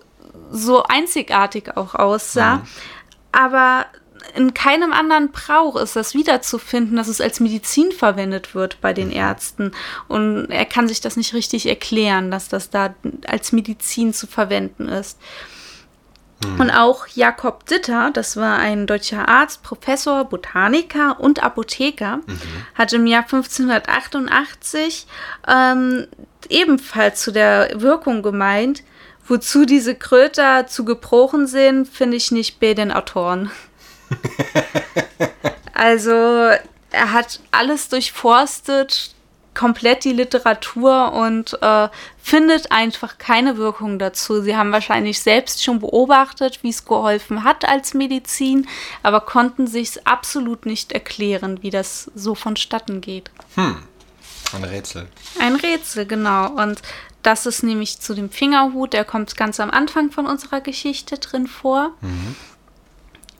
so 0.51 0.83
einzigartig 0.83 1.75
auch 1.75 1.95
aussah. 1.95 2.55
Mhm 2.55 2.67
aber 3.31 3.85
in 4.35 4.53
keinem 4.53 4.91
anderen 4.91 5.31
Brauch 5.31 5.75
ist 5.75 5.95
das 5.95 6.13
wiederzufinden, 6.13 6.97
dass 6.97 7.07
es 7.07 7.21
als 7.21 7.39
Medizin 7.39 7.91
verwendet 7.91 8.53
wird 8.53 8.81
bei 8.81 8.93
den 8.93 9.07
mhm. 9.07 9.15
Ärzten. 9.15 9.71
Und 10.07 10.49
er 10.49 10.65
kann 10.65 10.87
sich 10.87 11.01
das 11.01 11.15
nicht 11.15 11.33
richtig 11.33 11.67
erklären, 11.67 12.31
dass 12.31 12.49
das 12.49 12.69
da 12.69 12.93
als 13.25 13.51
Medizin 13.51 14.13
zu 14.13 14.27
verwenden 14.27 14.87
ist. 14.87 15.19
Mhm. 16.43 16.59
Und 16.59 16.71
auch 16.71 17.07
Jakob 17.07 17.65
Ditter, 17.65 18.11
das 18.13 18.37
war 18.37 18.57
ein 18.59 18.87
deutscher 18.87 19.27
Arzt, 19.27 19.63
Professor, 19.63 20.25
Botaniker 20.25 21.19
und 21.19 21.43
Apotheker, 21.43 22.17
mhm. 22.17 22.39
hat 22.75 22.93
im 22.93 23.07
Jahr 23.07 23.23
1588 23.23 25.07
ähm, 25.47 26.07
ebenfalls 26.49 27.21
zu 27.21 27.31
der 27.31 27.69
Wirkung 27.75 28.21
gemeint, 28.21 28.83
Wozu 29.29 29.65
diese 29.65 29.93
Kröter 29.93 30.65
zu 30.65 30.83
gebrochen 30.83 31.45
sind, 31.45 31.87
finde 31.87 32.17
ich 32.17 32.31
nicht 32.31 32.59
bei 32.59 32.73
den 32.73 32.91
Autoren. 32.91 33.51
also, 35.73 36.11
er 36.11 37.13
hat 37.13 37.39
alles 37.51 37.89
durchforstet, 37.89 39.13
komplett 39.53 40.03
die 40.03 40.13
Literatur 40.13 41.13
und 41.13 41.61
äh, 41.61 41.89
findet 42.21 42.71
einfach 42.71 43.19
keine 43.19 43.57
Wirkung 43.57 43.99
dazu. 43.99 44.41
Sie 44.41 44.55
haben 44.55 44.71
wahrscheinlich 44.71 45.21
selbst 45.21 45.63
schon 45.63 45.79
beobachtet, 45.79 46.63
wie 46.63 46.69
es 46.69 46.85
geholfen 46.85 47.43
hat 47.43 47.65
als 47.65 47.93
Medizin, 47.93 48.67
aber 49.03 49.21
konnten 49.21 49.67
sich 49.67 50.07
absolut 50.07 50.65
nicht 50.65 50.91
erklären, 50.91 51.61
wie 51.61 51.69
das 51.69 52.09
so 52.15 52.33
vonstatten 52.33 52.99
geht. 52.99 53.29
Hm. 53.55 53.77
Ein 54.53 54.63
Rätsel. 54.63 55.07
Ein 55.39 55.55
Rätsel, 55.55 56.07
genau. 56.07 56.49
Und 56.51 56.81
das 57.23 57.45
ist 57.45 57.63
nämlich 57.63 57.99
zu 57.99 58.13
dem 58.13 58.29
Fingerhut, 58.29 58.93
der 58.93 59.05
kommt 59.05 59.35
ganz 59.35 59.59
am 59.59 59.71
Anfang 59.71 60.11
von 60.11 60.25
unserer 60.25 60.61
Geschichte 60.61 61.17
drin 61.17 61.47
vor. 61.47 61.91
Mhm. 62.01 62.35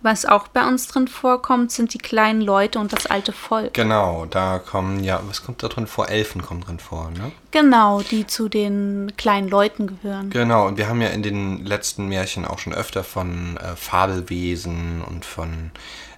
Was 0.02 0.26
auch 0.26 0.48
bei 0.48 0.66
uns 0.66 0.88
drin 0.88 1.10
vorkommt, 1.10 1.74
sind 1.74 1.94
die 1.94 1.98
kleinen 1.98 2.40
Leute 2.40 2.80
und 2.80 2.94
das 2.94 3.06
alte 3.06 3.34
Volk. 3.34 3.74
Genau, 3.74 4.26
da 4.26 4.60
kommen 4.60 5.04
ja, 5.04 5.22
was 5.28 5.44
kommt 5.44 5.62
da 5.62 5.68
drin 5.68 5.88
vor? 5.88 6.08
Elfen 6.08 6.42
kommen 6.42 6.62
drin 6.62 6.80
vor, 6.80 7.12
ne? 7.12 7.34
Genau, 7.52 8.02
die 8.02 8.26
zu 8.26 8.48
den 8.48 9.12
kleinen 9.18 9.50
Leuten 9.50 9.88
gehören. 9.88 10.30
Genau, 10.30 10.68
und 10.68 10.78
wir 10.78 10.88
haben 10.88 11.02
ja 11.02 11.10
in 11.10 11.22
den 11.22 11.66
letzten 11.66 12.08
Märchen 12.08 12.46
auch 12.46 12.60
schon 12.60 12.74
öfter 12.74 13.04
von 13.04 13.58
äh, 13.58 13.76
Fabelwesen 13.76 15.02
und 15.02 15.26
von 15.26 15.72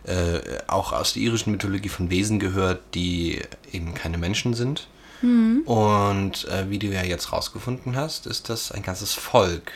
äh, 0.03 0.39
auch 0.67 0.93
aus 0.93 1.13
der 1.13 1.23
irischen 1.23 1.51
Mythologie 1.51 1.89
von 1.89 2.11
Wesen 2.11 2.39
gehört, 2.39 2.81
die 2.93 3.41
eben 3.71 3.95
keine 3.95 4.19
Menschen 4.19 4.53
sind. 4.53 4.87
Mhm. 5.21 5.61
Und 5.61 6.47
äh, 6.47 6.69
wie 6.69 6.79
du 6.79 6.87
ja 6.87 7.03
jetzt 7.03 7.31
rausgefunden 7.31 7.95
hast, 7.95 8.25
ist 8.27 8.49
das 8.49 8.71
ein 8.71 8.83
ganzes 8.83 9.13
Volk. 9.13 9.71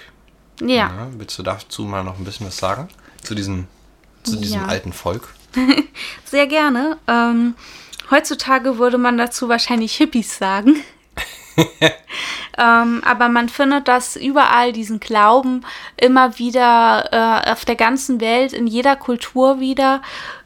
Ja. 0.62 0.68
ja. 0.68 1.08
Willst 1.18 1.38
du 1.38 1.44
dazu 1.44 1.84
mal 1.84 2.04
noch 2.04 2.18
ein 2.18 2.24
bisschen 2.24 2.48
was 2.48 2.58
sagen? 2.58 2.88
Zu 3.24 3.36
diesem, 3.36 3.68
zu 4.24 4.38
diesem 4.38 4.62
ja. 4.62 4.68
alten 4.68 4.94
Volk? 4.94 5.34
Sehr 6.26 6.48
gerne. 6.48 6.98
Ähm, 7.08 7.56
heutzutage 8.12 8.78
würde 8.78 8.98
man 8.98 9.18
dazu 9.18 9.50
wahrscheinlich 9.50 9.96
Hippies 9.96 10.38
sagen. 10.38 10.76
ähm, 12.58 13.02
aber 13.06 13.30
man 13.30 13.50
findet 13.50 13.88
das 13.88 14.16
überall, 14.16 14.74
diesen 14.74 15.00
Glauben, 15.00 15.66
immer 15.98 16.38
wieder 16.38 17.10
äh, 17.12 17.52
auf 17.52 17.66
der 17.66 17.76
ganzen 17.76 18.20
Welt, 18.22 18.54
in 18.54 18.68
jeder 18.68 18.96
Kultur 18.96 19.60
wieder. 19.60 20.02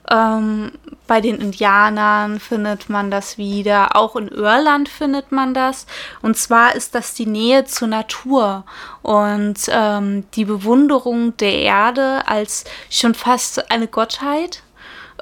Ähm, 0.09 0.71
bei 1.07 1.21
den 1.21 1.39
Indianern 1.39 2.39
findet 2.39 2.89
man 2.89 3.11
das 3.11 3.37
wieder, 3.37 3.95
auch 3.95 4.15
in 4.15 4.27
Irland 4.27 4.89
findet 4.89 5.31
man 5.31 5.53
das. 5.53 5.85
Und 6.21 6.37
zwar 6.37 6.75
ist 6.75 6.95
das 6.95 7.13
die 7.13 7.25
Nähe 7.25 7.65
zur 7.65 7.87
Natur 7.87 8.63
und 9.01 9.57
ähm, 9.69 10.25
die 10.35 10.45
Bewunderung 10.45 11.35
der 11.37 11.59
Erde 11.59 12.23
als 12.27 12.65
schon 12.89 13.15
fast 13.15 13.71
eine 13.71 13.87
Gottheit. 13.87 14.61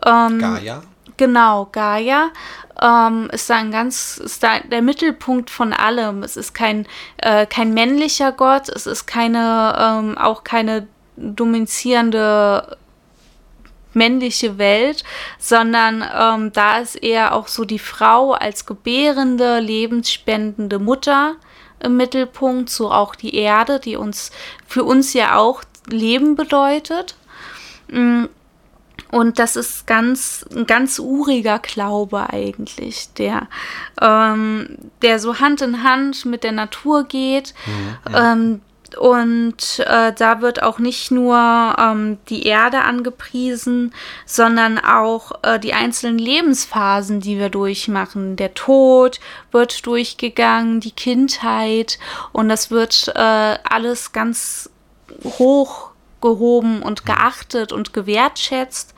Ähm, 0.06 0.39
Gaia. 0.39 0.84
Genau, 1.15 1.67
Gaia 1.72 2.29
ähm, 2.81 3.29
ist 3.31 3.50
da 3.50 3.55
ein 3.55 3.72
ganz, 3.72 4.17
ist 4.17 4.43
da 4.43 4.60
der 4.60 4.81
Mittelpunkt 4.81 5.50
von 5.50 5.74
allem. 5.74 6.24
Es 6.24 6.38
ist 6.38 6.53
kein, 6.53 6.88
äh, 7.17 7.46
kein 7.46 7.74
männlicher 7.74 8.31
Gott, 8.31 8.69
es 8.69 8.88
ist 8.88 9.05
keine, 9.05 9.75
ähm, 9.79 10.17
auch 10.17 10.43
keine 10.43 10.88
domizierende 11.15 12.77
männliche 13.93 14.57
Welt, 14.57 15.03
sondern 15.39 16.05
ähm, 16.15 16.53
da 16.53 16.77
ist 16.77 16.96
eher 16.96 17.34
auch 17.34 17.48
so 17.48 17.65
die 17.65 17.79
Frau 17.79 18.34
als 18.34 18.65
gebärende, 18.65 19.60
lebensspendende 19.60 20.77
Mutter 20.79 21.36
im 21.79 21.98
Mittelpunkt, 21.98 22.69
so 22.69 22.91
auch 22.91 23.15
die 23.15 23.36
Erde, 23.36 23.79
die 23.79 23.98
uns 23.98 24.31
für 24.67 24.84
uns 24.84 25.13
ja 25.13 25.36
auch 25.36 25.63
Leben 25.88 26.36
bedeutet. 26.36 27.15
Und 29.12 29.40
das 29.40 29.56
ist 29.56 29.88
ganz, 29.88 30.46
ein 30.54 30.66
ganz 30.66 31.00
uriger 31.00 31.60
Glaube 31.60 32.30
eigentlich, 32.30 33.14
der, 33.14 33.48
ähm, 34.02 34.78
der 35.02 35.20
so 35.20 35.40
Hand 35.40 35.62
in 35.62 35.84
Hand 35.84 36.26
mit 36.26 36.44
der 36.44 36.52
Natur 36.52 37.06
geht. 37.06 37.54
Mhm. 37.66 38.16
Ähm, 38.16 38.62
und 38.96 39.80
äh, 39.80 40.14
da 40.14 40.42
wird 40.42 40.64
auch 40.64 40.80
nicht 40.80 41.12
nur 41.12 41.36
ähm, 41.78 42.18
die 42.30 42.44
Erde 42.44 42.82
angepriesen, 42.82 43.94
sondern 44.26 44.80
auch 44.80 45.32
äh, 45.44 45.60
die 45.60 45.74
einzelnen 45.74 46.18
Lebensphasen, 46.18 47.20
die 47.20 47.38
wir 47.38 47.50
durchmachen. 47.50 48.38
Der 48.38 48.54
Tod 48.54 49.20
wird 49.52 49.86
durchgegangen, 49.86 50.80
die 50.80 50.92
Kindheit 50.92 52.00
und 52.32 52.48
das 52.50 52.72
wird 52.72 53.12
äh, 53.14 53.58
alles 53.64 54.14
ganz 54.14 54.70
hoch 55.24 55.87
gehoben 56.22 56.82
und 56.82 57.06
geachtet 57.06 57.72
und 57.72 57.94
gewertschätzt. 57.94 58.94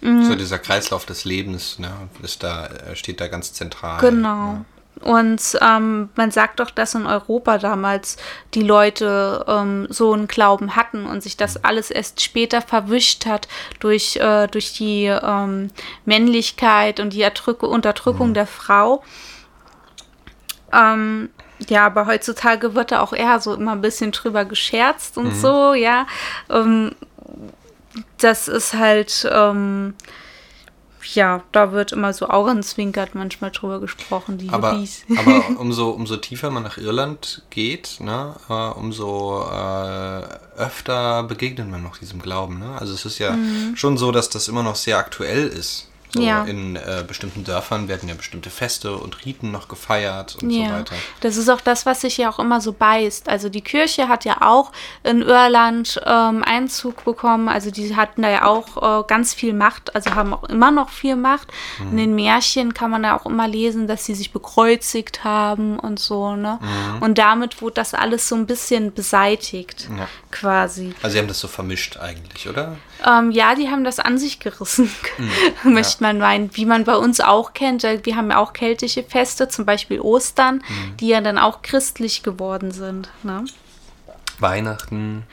So 0.00 0.08
mhm. 0.08 0.38
dieser 0.38 0.58
Kreislauf 0.58 1.06
des 1.06 1.24
Lebens 1.24 1.78
ne, 1.78 1.92
ist 2.22 2.42
da, 2.42 2.66
äh, 2.66 2.96
steht 2.96 3.20
da 3.20 3.28
ganz 3.28 3.52
zentral. 3.52 4.00
Genau. 4.00 4.54
Ja. 4.54 4.64
Und 5.00 5.58
ähm, 5.60 6.10
man 6.16 6.30
sagt 6.30 6.60
doch, 6.60 6.70
dass 6.70 6.94
in 6.94 7.06
Europa 7.06 7.58
damals 7.58 8.16
die 8.54 8.62
Leute 8.62 9.44
ähm, 9.48 9.86
so 9.90 10.12
einen 10.12 10.28
Glauben 10.28 10.76
hatten 10.76 11.06
und 11.06 11.22
sich 11.22 11.36
das 11.36 11.62
alles 11.64 11.90
erst 11.90 12.20
später 12.20 12.62
verwischt 12.62 13.26
hat 13.26 13.48
durch, 13.80 14.16
äh, 14.16 14.46
durch 14.48 14.74
die 14.74 15.06
ähm, 15.06 15.70
Männlichkeit 16.04 17.00
und 17.00 17.12
die 17.12 17.22
Erdrücke, 17.22 17.66
Unterdrückung 17.66 18.30
mhm. 18.30 18.34
der 18.34 18.46
Frau. 18.46 19.02
Ähm, 20.72 21.30
ja, 21.68 21.86
aber 21.86 22.06
heutzutage 22.06 22.74
wird 22.74 22.92
da 22.92 23.00
auch 23.00 23.12
eher 23.12 23.40
so 23.40 23.54
immer 23.54 23.72
ein 23.72 23.80
bisschen 23.80 24.12
drüber 24.12 24.44
gescherzt 24.44 25.18
und 25.18 25.34
mhm. 25.34 25.40
so, 25.40 25.74
ja. 25.74 26.06
Ähm, 26.50 26.92
das 28.18 28.48
ist 28.48 28.74
halt, 28.74 29.28
ähm, 29.30 29.94
ja, 31.14 31.42
da 31.52 31.72
wird 31.72 31.92
immer 31.92 32.12
so 32.12 32.28
augenzwinkert 32.28 33.14
manchmal 33.14 33.50
drüber 33.50 33.80
gesprochen, 33.80 34.38
die 34.38 34.48
aber, 34.50 34.82
aber 35.16 35.44
umso, 35.58 35.90
umso 35.90 36.16
tiefer 36.16 36.50
man 36.50 36.62
nach 36.62 36.78
Irland 36.78 37.42
geht, 37.50 37.98
ne, 38.00 38.34
äh, 38.48 38.52
umso 38.78 39.42
äh, 39.42 40.22
öfter 40.56 41.24
begegnet 41.24 41.68
man 41.68 41.82
noch 41.82 41.98
diesem 41.98 42.22
Glauben. 42.22 42.58
Ne? 42.58 42.76
Also 42.78 42.94
es 42.94 43.04
ist 43.04 43.18
ja 43.18 43.32
mhm. 43.32 43.76
schon 43.76 43.98
so, 43.98 44.12
dass 44.12 44.30
das 44.30 44.48
immer 44.48 44.62
noch 44.62 44.76
sehr 44.76 44.98
aktuell 44.98 45.48
ist. 45.48 45.88
So 46.14 46.20
ja. 46.20 46.44
in 46.44 46.76
äh, 46.76 47.04
bestimmten 47.06 47.42
Dörfern 47.44 47.88
werden 47.88 48.08
ja 48.08 48.14
bestimmte 48.14 48.50
Feste 48.50 48.96
und 48.96 49.24
Riten 49.24 49.50
noch 49.50 49.68
gefeiert 49.68 50.36
und 50.42 50.50
ja. 50.50 50.68
so 50.68 50.74
weiter. 50.74 50.94
Das 51.20 51.36
ist 51.38 51.48
auch 51.48 51.60
das, 51.60 51.86
was 51.86 52.02
sich 52.02 52.18
ja 52.18 52.28
auch 52.28 52.38
immer 52.38 52.60
so 52.60 52.72
beißt. 52.72 53.30
Also 53.30 53.48
die 53.48 53.62
Kirche 53.62 54.08
hat 54.08 54.26
ja 54.26 54.42
auch 54.42 54.72
in 55.04 55.22
Irland 55.22 56.00
ähm, 56.04 56.44
Einzug 56.44 57.04
bekommen. 57.04 57.48
Also 57.48 57.70
die 57.70 57.96
hatten 57.96 58.22
da 58.22 58.30
ja 58.30 58.44
auch 58.44 59.00
äh, 59.00 59.04
ganz 59.06 59.32
viel 59.32 59.54
Macht, 59.54 59.94
also 59.94 60.14
haben 60.14 60.34
auch 60.34 60.44
immer 60.44 60.70
noch 60.70 60.90
viel 60.90 61.16
Macht. 61.16 61.48
Mhm. 61.78 61.90
In 61.92 61.96
den 61.96 62.14
Märchen 62.14 62.74
kann 62.74 62.90
man 62.90 63.04
ja 63.04 63.18
auch 63.18 63.24
immer 63.24 63.48
lesen, 63.48 63.86
dass 63.86 64.04
sie 64.04 64.14
sich 64.14 64.32
bekreuzigt 64.32 65.24
haben 65.24 65.78
und 65.78 65.98
so. 65.98 66.36
Ne? 66.36 66.58
Mhm. 66.60 67.02
Und 67.02 67.16
damit 67.16 67.62
wurde 67.62 67.74
das 67.74 67.94
alles 67.94 68.28
so 68.28 68.34
ein 68.34 68.46
bisschen 68.46 68.92
beseitigt, 68.92 69.88
ja. 69.96 70.08
quasi. 70.30 70.94
Also 71.00 71.14
sie 71.14 71.18
haben 71.18 71.28
das 71.28 71.40
so 71.40 71.48
vermischt 71.48 71.96
eigentlich, 71.96 72.48
oder? 72.48 72.76
Ähm, 73.04 73.30
ja, 73.30 73.54
die 73.54 73.68
haben 73.68 73.84
das 73.84 73.98
an 73.98 74.18
sich 74.18 74.40
gerissen, 74.40 74.90
mhm. 75.64 75.74
möchte 75.74 76.02
man 76.02 76.18
meinen. 76.18 76.54
Wie 76.54 76.66
man 76.66 76.84
bei 76.84 76.96
uns 76.96 77.20
auch 77.20 77.52
kennt, 77.52 77.82
wir 77.82 78.16
haben 78.16 78.30
ja 78.30 78.38
auch 78.38 78.52
keltische 78.52 79.02
Feste, 79.02 79.48
zum 79.48 79.64
Beispiel 79.64 80.00
Ostern, 80.00 80.56
mhm. 80.56 80.96
die 80.98 81.08
ja 81.08 81.20
dann 81.20 81.38
auch 81.38 81.62
christlich 81.62 82.22
geworden 82.22 82.70
sind. 82.70 83.08
Ne? 83.22 83.44
Weihnachten. 84.38 85.24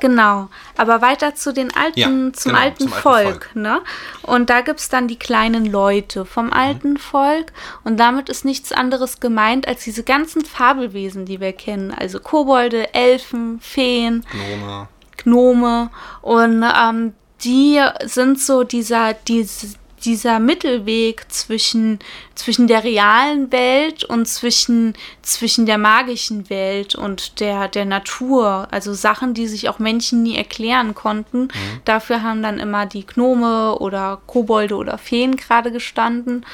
Genau, 0.00 0.48
aber 0.76 1.02
weiter 1.02 1.34
zu 1.34 1.52
den 1.52 1.74
alten, 1.74 1.98
ja, 1.98 2.06
zum, 2.06 2.52
genau, 2.52 2.58
alten, 2.62 2.78
zum 2.78 2.88
Volk, 2.92 3.16
alten 3.16 3.32
Volk, 3.32 3.56
ne? 3.56 3.80
Und 4.22 4.48
da 4.48 4.60
gibt 4.60 4.78
es 4.78 4.88
dann 4.88 5.08
die 5.08 5.18
kleinen 5.18 5.66
Leute 5.66 6.24
vom 6.24 6.46
mhm. 6.46 6.52
alten 6.52 6.96
Volk 6.98 7.52
und 7.82 7.98
damit 7.98 8.28
ist 8.28 8.44
nichts 8.44 8.70
anderes 8.70 9.18
gemeint 9.18 9.66
als 9.66 9.82
diese 9.82 10.04
ganzen 10.04 10.44
Fabelwesen, 10.44 11.24
die 11.24 11.40
wir 11.40 11.52
kennen. 11.52 11.92
Also 11.92 12.20
Kobolde, 12.20 12.94
Elfen, 12.94 13.58
Feen. 13.60 14.24
Gnome. 14.30 14.88
Gnome 15.18 15.90
und 16.22 16.62
ähm, 16.62 17.14
die 17.44 17.80
sind 18.04 18.40
so 18.40 18.64
dieser, 18.64 19.14
diese, 19.14 19.68
dieser 20.04 20.38
Mittelweg 20.38 21.26
zwischen, 21.28 21.98
zwischen 22.34 22.66
der 22.66 22.84
realen 22.84 23.50
Welt 23.52 24.04
und 24.04 24.26
zwischen, 24.26 24.94
zwischen 25.22 25.66
der 25.66 25.78
magischen 25.78 26.50
Welt 26.50 26.94
und 26.94 27.40
der, 27.40 27.68
der 27.68 27.84
Natur. 27.84 28.68
Also 28.70 28.92
Sachen, 28.94 29.34
die 29.34 29.46
sich 29.46 29.68
auch 29.68 29.78
Menschen 29.78 30.22
nie 30.22 30.36
erklären 30.36 30.94
konnten. 30.94 31.42
Mhm. 31.42 31.50
Dafür 31.84 32.22
haben 32.22 32.42
dann 32.42 32.58
immer 32.58 32.86
die 32.86 33.06
Gnome 33.06 33.78
oder 33.78 34.20
Kobolde 34.26 34.76
oder 34.76 34.98
Feen 34.98 35.36
gerade 35.36 35.70
gestanden. 35.70 36.44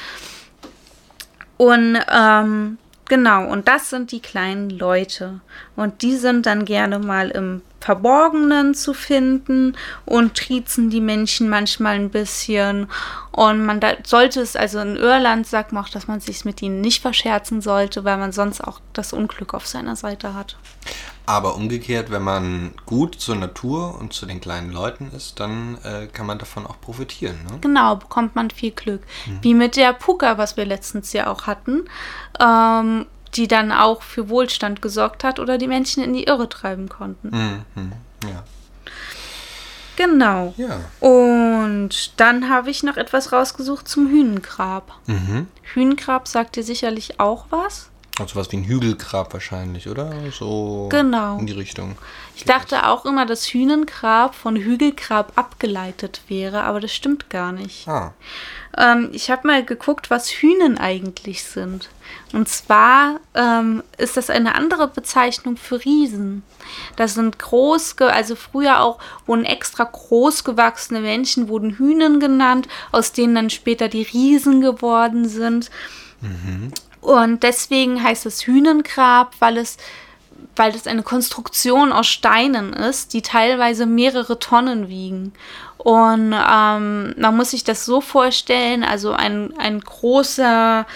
Und 1.57 1.97
ähm, 2.11 2.77
genau, 3.05 3.47
und 3.47 3.67
das 3.67 3.89
sind 3.89 4.11
die 4.11 4.19
kleinen 4.19 4.69
Leute. 4.69 5.39
Und 5.75 6.01
die 6.01 6.15
sind 6.17 6.45
dann 6.45 6.65
gerne 6.65 6.99
mal 6.99 7.29
im 7.29 7.61
Verborgenen 7.85 8.73
zu 8.73 8.95
finden 8.95 9.77
und 10.05 10.33
triezen 10.33 10.89
die 10.89 11.01
Menschen 11.01 11.49
manchmal 11.49 11.93
ein 11.93 12.09
bisschen. 12.09 12.87
Und 13.31 13.63
man 13.63 13.79
sollte 14.03 14.41
es, 14.41 14.55
also 14.55 14.79
in 14.79 14.95
Irland 14.95 15.45
sagt 15.45 15.71
man 15.71 15.83
auch, 15.83 15.89
dass 15.89 16.07
man 16.07 16.19
sich 16.19 16.45
mit 16.45 16.63
ihnen 16.63 16.81
nicht 16.81 17.03
verscherzen 17.03 17.61
sollte, 17.61 18.03
weil 18.03 18.17
man 18.17 18.31
sonst 18.31 18.61
auch 18.61 18.79
das 18.93 19.13
Unglück 19.13 19.53
auf 19.53 19.67
seiner 19.67 19.95
Seite 19.95 20.33
hat. 20.33 20.57
Aber 21.27 21.55
umgekehrt, 21.55 22.09
wenn 22.09 22.23
man 22.23 22.73
gut 22.87 23.19
zur 23.19 23.35
Natur 23.35 23.99
und 23.99 24.13
zu 24.13 24.25
den 24.25 24.41
kleinen 24.41 24.71
Leuten 24.71 25.11
ist, 25.15 25.39
dann 25.39 25.77
äh, 25.83 26.07
kann 26.07 26.25
man 26.25 26.39
davon 26.39 26.65
auch 26.65 26.81
profitieren. 26.81 27.37
Ne? 27.43 27.59
Genau, 27.61 27.97
bekommt 27.97 28.35
man 28.35 28.49
viel 28.49 28.71
Glück. 28.71 29.01
Mhm. 29.27 29.39
Wie 29.41 29.53
mit 29.53 29.75
der 29.75 29.93
Puka, 29.93 30.39
was 30.39 30.57
wir 30.57 30.65
letztens 30.65 31.13
ja 31.13 31.27
auch 31.27 31.45
hatten. 31.45 31.85
Ähm, 32.39 33.05
die 33.35 33.47
dann 33.47 33.71
auch 33.71 34.01
für 34.01 34.29
Wohlstand 34.29 34.81
gesorgt 34.81 35.23
hat 35.23 35.39
oder 35.39 35.57
die 35.57 35.67
Menschen 35.67 36.03
in 36.03 36.13
die 36.13 36.23
Irre 36.25 36.49
treiben 36.49 36.89
konnten. 36.89 37.29
Mhm, 37.75 37.91
ja. 38.23 38.43
Genau. 39.95 40.53
Ja. 40.57 40.79
Und 40.99 42.19
dann 42.19 42.49
habe 42.49 42.69
ich 42.69 42.83
noch 42.83 42.97
etwas 42.97 43.31
rausgesucht 43.31 43.87
zum 43.87 44.09
Hühnengrab. 44.09 44.93
Mhm. 45.07 45.47
Hühnengrab 45.73 46.27
sagt 46.27 46.57
dir 46.57 46.63
sicherlich 46.63 47.19
auch 47.19 47.45
was. 47.49 47.89
Also 48.17 48.35
was 48.35 48.51
wie 48.51 48.57
ein 48.57 48.63
Hügelgrab 48.63 49.33
wahrscheinlich, 49.33 49.89
oder? 49.89 50.13
So 50.31 50.87
genau. 50.89 51.37
in 51.37 51.47
die 51.47 51.53
Richtung. 51.53 51.97
Ich 52.35 52.45
dachte 52.45 52.87
auch 52.87 53.05
immer, 53.05 53.25
dass 53.25 53.47
Hühnengrab 53.47 54.35
von 54.35 54.55
Hügelgrab 54.55 55.33
abgeleitet 55.35 56.21
wäre, 56.29 56.63
aber 56.63 56.79
das 56.79 56.93
stimmt 56.93 57.29
gar 57.29 57.51
nicht. 57.51 57.87
Ah. 57.87 58.13
Ähm, 58.77 59.09
ich 59.11 59.29
habe 59.29 59.47
mal 59.47 59.65
geguckt, 59.65 60.09
was 60.09 60.29
Hühnen 60.29 60.77
eigentlich 60.77 61.43
sind. 61.43 61.89
Und 62.31 62.47
zwar 62.47 63.19
ähm, 63.33 63.83
ist 63.97 64.15
das 64.15 64.29
eine 64.29 64.55
andere 64.55 64.87
Bezeichnung 64.87 65.57
für 65.57 65.83
Riesen. 65.83 66.43
Das 66.95 67.15
sind 67.15 67.37
groß, 67.37 67.97
also 67.99 68.35
früher 68.35 68.81
auch 68.81 68.99
wurden 69.25 69.45
extra 69.45 69.83
groß 69.83 70.45
gewachsene 70.45 71.01
Menschen, 71.01 71.49
wurden 71.49 71.77
Hühnen 71.77 72.19
genannt, 72.21 72.67
aus 72.91 73.11
denen 73.11 73.35
dann 73.35 73.49
später 73.49 73.89
die 73.89 74.03
Riesen 74.03 74.61
geworden 74.61 75.27
sind. 75.27 75.69
Mhm. 76.21 76.71
Und 77.05 77.43
deswegen 77.43 78.01
heißt 78.01 78.25
es 78.25 78.47
Hühnengrab, 78.47 79.35
weil 79.37 79.57
es, 79.57 79.77
weil 80.55 80.73
es 80.73 80.87
eine 80.87 81.03
Konstruktion 81.03 81.91
aus 81.91 82.07
Steinen 82.07 82.73
ist, 82.73 83.13
die 83.13 83.21
teilweise 83.21 83.85
mehrere 83.85 84.39
Tonnen 84.39 84.89
wiegen. 84.89 85.33
Und 85.77 86.33
ähm, 86.33 87.13
man 87.15 87.37
muss 87.37 87.51
sich 87.51 87.63
das 87.63 87.85
so 87.85 88.01
vorstellen, 88.01 88.83
also 88.83 89.11
ein, 89.13 89.53
ein 89.59 89.81
großer 89.81 90.87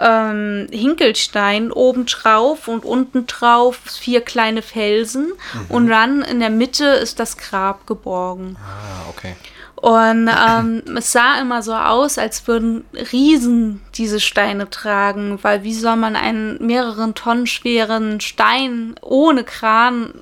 ähm, 0.00 0.66
Hinkelstein 0.72 1.70
oben 1.70 2.06
drauf 2.06 2.66
und 2.66 2.84
unten 2.84 3.28
drauf 3.28 3.78
vier 3.84 4.20
kleine 4.20 4.62
Felsen 4.62 5.26
mhm. 5.26 5.66
und 5.68 5.86
dann 5.86 6.22
in 6.22 6.40
der 6.40 6.50
Mitte 6.50 6.86
ist 6.86 7.20
das 7.20 7.36
Grab 7.36 7.86
geborgen. 7.86 8.56
Ah, 8.58 9.08
okay. 9.10 9.36
Und 9.82 10.28
ähm, 10.28 10.84
es 10.96 11.10
sah 11.10 11.40
immer 11.40 11.60
so 11.60 11.74
aus, 11.74 12.16
als 12.16 12.46
würden 12.46 12.84
Riesen 13.10 13.82
diese 13.96 14.20
Steine 14.20 14.70
tragen, 14.70 15.40
weil 15.42 15.64
wie 15.64 15.74
soll 15.74 15.96
man 15.96 16.14
einen 16.14 16.64
mehreren 16.64 17.16
Tonnen 17.16 17.48
schweren 17.48 18.20
Stein 18.20 18.94
ohne 19.00 19.42
Kran 19.42 20.14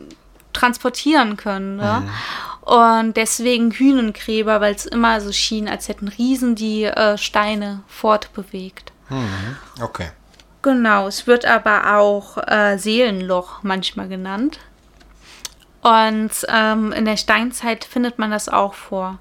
transportieren 0.54 1.36
können? 1.36 1.76
Ne? 1.76 2.02
Mhm. 2.02 2.72
Und 2.72 3.16
deswegen 3.18 3.70
Hühnengräber, 3.70 4.62
weil 4.62 4.74
es 4.74 4.86
immer 4.86 5.20
so 5.20 5.30
schien, 5.30 5.68
als 5.68 5.88
hätten 5.88 6.08
Riesen 6.08 6.54
die 6.54 6.84
äh, 6.84 7.18
Steine 7.18 7.82
fortbewegt. 7.86 8.94
Mhm. 9.10 9.58
Okay. 9.82 10.08
Genau, 10.62 11.06
es 11.06 11.26
wird 11.26 11.44
aber 11.44 11.98
auch 11.98 12.38
äh, 12.46 12.78
Seelenloch 12.78 13.62
manchmal 13.62 14.08
genannt. 14.08 14.58
Und 15.82 16.30
ähm, 16.48 16.92
in 16.92 17.04
der 17.04 17.16
Steinzeit 17.16 17.84
findet 17.84 18.18
man 18.18 18.30
das 18.30 18.48
auch 18.48 18.74
vor. 18.74 19.18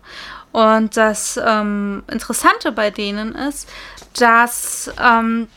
Und 0.51 0.97
das 0.97 1.39
ähm, 1.43 2.03
Interessante 2.11 2.71
bei 2.71 2.91
denen 2.91 3.35
ist, 3.35 3.69
dass. 4.13 4.91
Ähm, 4.99 5.47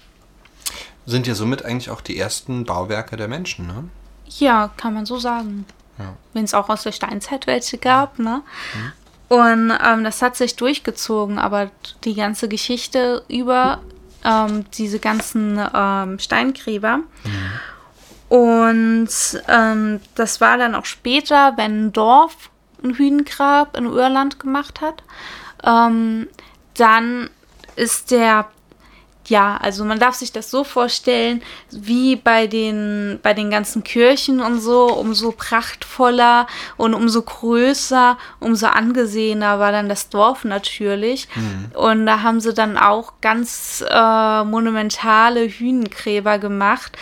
Sind 1.06 1.26
ja 1.26 1.34
somit 1.34 1.64
eigentlich 1.64 1.90
auch 1.90 2.00
die 2.00 2.18
ersten 2.18 2.64
Bauwerke 2.64 3.16
der 3.16 3.28
Menschen, 3.28 3.66
ne? 3.66 3.84
Ja, 4.38 4.70
kann 4.76 4.94
man 4.94 5.06
so 5.06 5.18
sagen. 5.18 5.66
Ja. 5.98 6.14
Wenn 6.32 6.44
es 6.44 6.54
auch 6.54 6.68
aus 6.68 6.84
der 6.84 6.92
Steinzeit 6.92 7.46
welche 7.46 7.78
gab, 7.78 8.18
ne? 8.18 8.42
Mhm. 8.74 8.92
Und 9.28 9.72
ähm, 9.82 10.04
das 10.04 10.20
hat 10.20 10.36
sich 10.36 10.56
durchgezogen, 10.56 11.38
aber 11.38 11.70
die 12.04 12.14
ganze 12.14 12.48
Geschichte 12.48 13.24
über 13.28 13.80
ähm, 14.24 14.66
diese 14.74 14.98
ganzen 14.98 15.58
ähm, 15.74 16.18
Steingräber. 16.18 16.98
Mhm. 16.98 17.50
Und 18.32 19.10
ähm, 19.46 20.00
das 20.14 20.40
war 20.40 20.56
dann 20.56 20.74
auch 20.74 20.86
später, 20.86 21.52
wenn 21.58 21.88
ein 21.88 21.92
Dorf 21.92 22.48
ein 22.82 22.94
Hühnengrab 22.94 23.76
in 23.76 23.84
Irland 23.84 24.40
gemacht 24.40 24.80
hat. 24.80 25.02
Ähm, 25.62 26.28
dann 26.72 27.28
ist 27.76 28.10
der 28.10 28.46
ja, 29.28 29.56
also 29.56 29.84
man 29.84 29.98
darf 29.98 30.16
sich 30.16 30.32
das 30.32 30.50
so 30.50 30.64
vorstellen, 30.64 31.42
wie 31.70 32.16
bei 32.16 32.46
den, 32.46 33.20
bei 33.22 33.34
den 33.34 33.50
ganzen 33.50 33.84
Kirchen 33.84 34.40
und 34.40 34.60
so, 34.60 34.86
umso 34.86 35.30
prachtvoller 35.32 36.46
und 36.76 36.92
umso 36.92 37.22
größer, 37.22 38.18
umso 38.40 38.66
angesehener 38.66 39.58
war 39.60 39.70
dann 39.70 39.88
das 39.88 40.08
Dorf 40.08 40.44
natürlich. 40.44 41.28
Mhm. 41.34 41.70
Und 41.74 42.06
da 42.06 42.22
haben 42.22 42.40
sie 42.40 42.52
dann 42.52 42.76
auch 42.76 43.14
ganz 43.20 43.84
äh, 43.88 44.44
monumentale 44.44 45.46
Hühnengräber 45.48 46.38
gemacht 46.38 46.96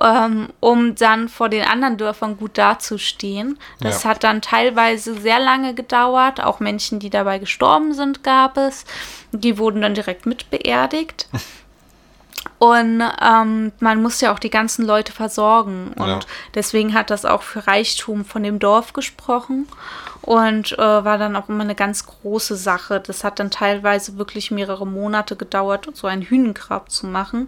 ähm, 0.00 0.48
um 0.60 0.94
dann 0.94 1.28
vor 1.28 1.48
den 1.48 1.64
anderen 1.64 1.96
Dörfern 1.96 2.36
gut 2.36 2.58
dazustehen. 2.58 3.58
Das 3.80 4.02
ja. 4.02 4.10
hat 4.10 4.24
dann 4.24 4.42
teilweise 4.42 5.14
sehr 5.14 5.38
lange 5.38 5.74
gedauert. 5.74 6.42
Auch 6.42 6.60
Menschen, 6.60 6.98
die 6.98 7.10
dabei 7.10 7.38
gestorben 7.38 7.94
sind, 7.94 8.22
gab 8.22 8.56
es. 8.56 8.84
Die 9.32 9.58
wurden 9.58 9.82
dann 9.82 9.94
direkt 9.94 10.26
mitbeerdigt. 10.26 11.28
Und 12.58 13.02
ähm, 13.20 13.72
man 13.80 14.02
muss 14.02 14.20
ja 14.20 14.32
auch 14.32 14.38
die 14.38 14.50
ganzen 14.50 14.86
Leute 14.86 15.12
versorgen. 15.12 15.92
Und 15.96 16.08
ja. 16.08 16.20
deswegen 16.54 16.94
hat 16.94 17.10
das 17.10 17.24
auch 17.24 17.42
für 17.42 17.66
Reichtum 17.66 18.24
von 18.24 18.42
dem 18.42 18.58
Dorf 18.58 18.92
gesprochen 18.92 19.66
und 20.26 20.72
äh, 20.72 20.78
war 20.78 21.18
dann 21.18 21.36
auch 21.36 21.48
immer 21.48 21.62
eine 21.62 21.76
ganz 21.76 22.04
große 22.04 22.56
Sache. 22.56 23.00
Das 23.00 23.24
hat 23.24 23.38
dann 23.38 23.50
teilweise 23.50 24.18
wirklich 24.18 24.50
mehrere 24.50 24.86
Monate 24.86 25.36
gedauert, 25.36 25.88
so 25.94 26.08
ein 26.08 26.20
Hühnengrab 26.20 26.90
zu 26.90 27.06
machen. 27.06 27.46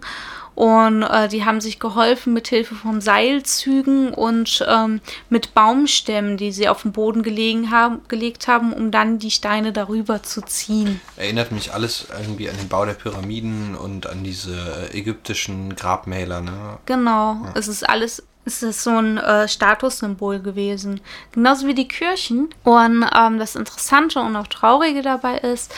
Und 0.55 1.03
äh, 1.03 1.27
die 1.27 1.45
haben 1.45 1.61
sich 1.61 1.79
geholfen 1.79 2.33
mit 2.33 2.47
Hilfe 2.47 2.75
von 2.75 2.99
Seilzügen 2.99 4.13
und 4.13 4.65
ähm, 4.67 4.99
mit 5.29 5.53
Baumstämmen, 5.53 6.37
die 6.37 6.51
sie 6.51 6.67
auf 6.67 6.81
den 6.81 6.91
Boden 6.91 7.23
gelegen 7.23 7.71
haben, 7.71 8.01
gelegt 8.07 8.47
haben, 8.47 8.73
um 8.73 8.91
dann 8.91 9.19
die 9.19 9.31
Steine 9.31 9.71
darüber 9.71 10.23
zu 10.23 10.41
ziehen. 10.41 10.99
Erinnert 11.15 11.51
mich 11.51 11.73
alles 11.73 12.07
irgendwie 12.17 12.49
an 12.49 12.57
den 12.57 12.67
Bau 12.67 12.85
der 12.85 12.93
Pyramiden 12.93 13.75
und 13.75 14.07
an 14.07 14.23
diese 14.23 14.89
äh, 14.91 14.97
ägyptischen 14.97 15.75
Grabmäler, 15.75 16.41
ne? 16.41 16.77
Genau, 16.85 17.37
ja. 17.43 17.53
es 17.55 17.67
ist 17.67 17.87
alles 17.87 18.23
ist 18.49 18.63
das 18.63 18.83
so 18.83 18.97
ein 18.97 19.17
äh, 19.17 19.47
Statussymbol 19.47 20.39
gewesen. 20.39 21.01
Genauso 21.31 21.67
wie 21.67 21.73
die 21.75 21.87
Kirchen. 21.87 22.49
Und 22.63 23.05
ähm, 23.15 23.39
das 23.39 23.55
Interessante 23.55 24.19
und 24.19 24.35
auch 24.35 24.47
Traurige 24.47 25.01
dabei 25.01 25.37
ist, 25.37 25.73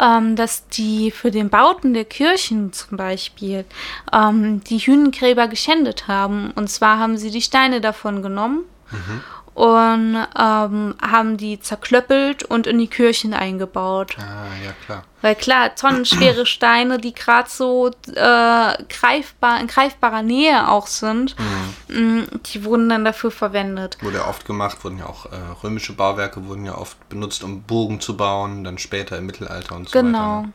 ähm, 0.00 0.36
dass 0.36 0.68
die 0.68 1.10
für 1.10 1.30
den 1.30 1.50
Bauten 1.50 1.94
der 1.94 2.04
Kirchen 2.04 2.72
zum 2.72 2.96
Beispiel 2.96 3.64
ähm, 4.12 4.62
die 4.64 4.78
Hühnengräber 4.78 5.48
geschändet 5.48 6.08
haben. 6.08 6.52
Und 6.52 6.68
zwar 6.70 6.98
haben 6.98 7.18
sie 7.18 7.30
die 7.30 7.42
Steine 7.42 7.80
davon 7.80 8.22
genommen. 8.22 8.64
Mhm 8.90 9.20
und 9.54 10.16
ähm, 10.38 10.94
haben 11.02 11.36
die 11.36 11.60
zerklöppelt 11.60 12.42
und 12.42 12.66
in 12.66 12.78
die 12.78 12.86
Kirchen 12.86 13.34
eingebaut. 13.34 14.16
Ah, 14.18 14.46
ja, 14.64 14.72
klar. 14.86 15.04
Weil 15.20 15.34
klar, 15.34 15.74
tonnenschwere 15.74 16.46
Steine, 16.46 16.98
die 16.98 17.12
gerade 17.12 17.48
so 17.50 17.88
äh, 17.88 18.84
greifbar, 18.88 19.60
in 19.60 19.66
greifbarer 19.66 20.22
Nähe 20.22 20.68
auch 20.68 20.86
sind, 20.86 21.36
mhm. 21.38 22.18
Mm, 22.18 22.26
die 22.46 22.64
wurden 22.64 22.88
dann 22.88 23.04
dafür 23.04 23.30
verwendet. 23.30 23.98
Wurde 24.00 24.18
ja 24.18 24.28
oft 24.28 24.46
gemacht, 24.46 24.82
wurden 24.84 24.98
ja 24.98 25.06
auch 25.06 25.26
äh, 25.26 25.36
römische 25.62 25.92
Bauwerke 25.92 26.46
wurden 26.46 26.64
ja 26.64 26.76
oft 26.76 27.08
benutzt, 27.10 27.44
um 27.44 27.62
Burgen 27.62 28.00
zu 28.00 28.16
bauen, 28.16 28.64
dann 28.64 28.78
später 28.78 29.18
im 29.18 29.26
Mittelalter 29.26 29.76
und 29.76 29.90
so 29.90 29.92
genau. 29.92 30.18
weiter. 30.18 30.18
Genau. 30.18 30.42
Ne? 30.42 30.52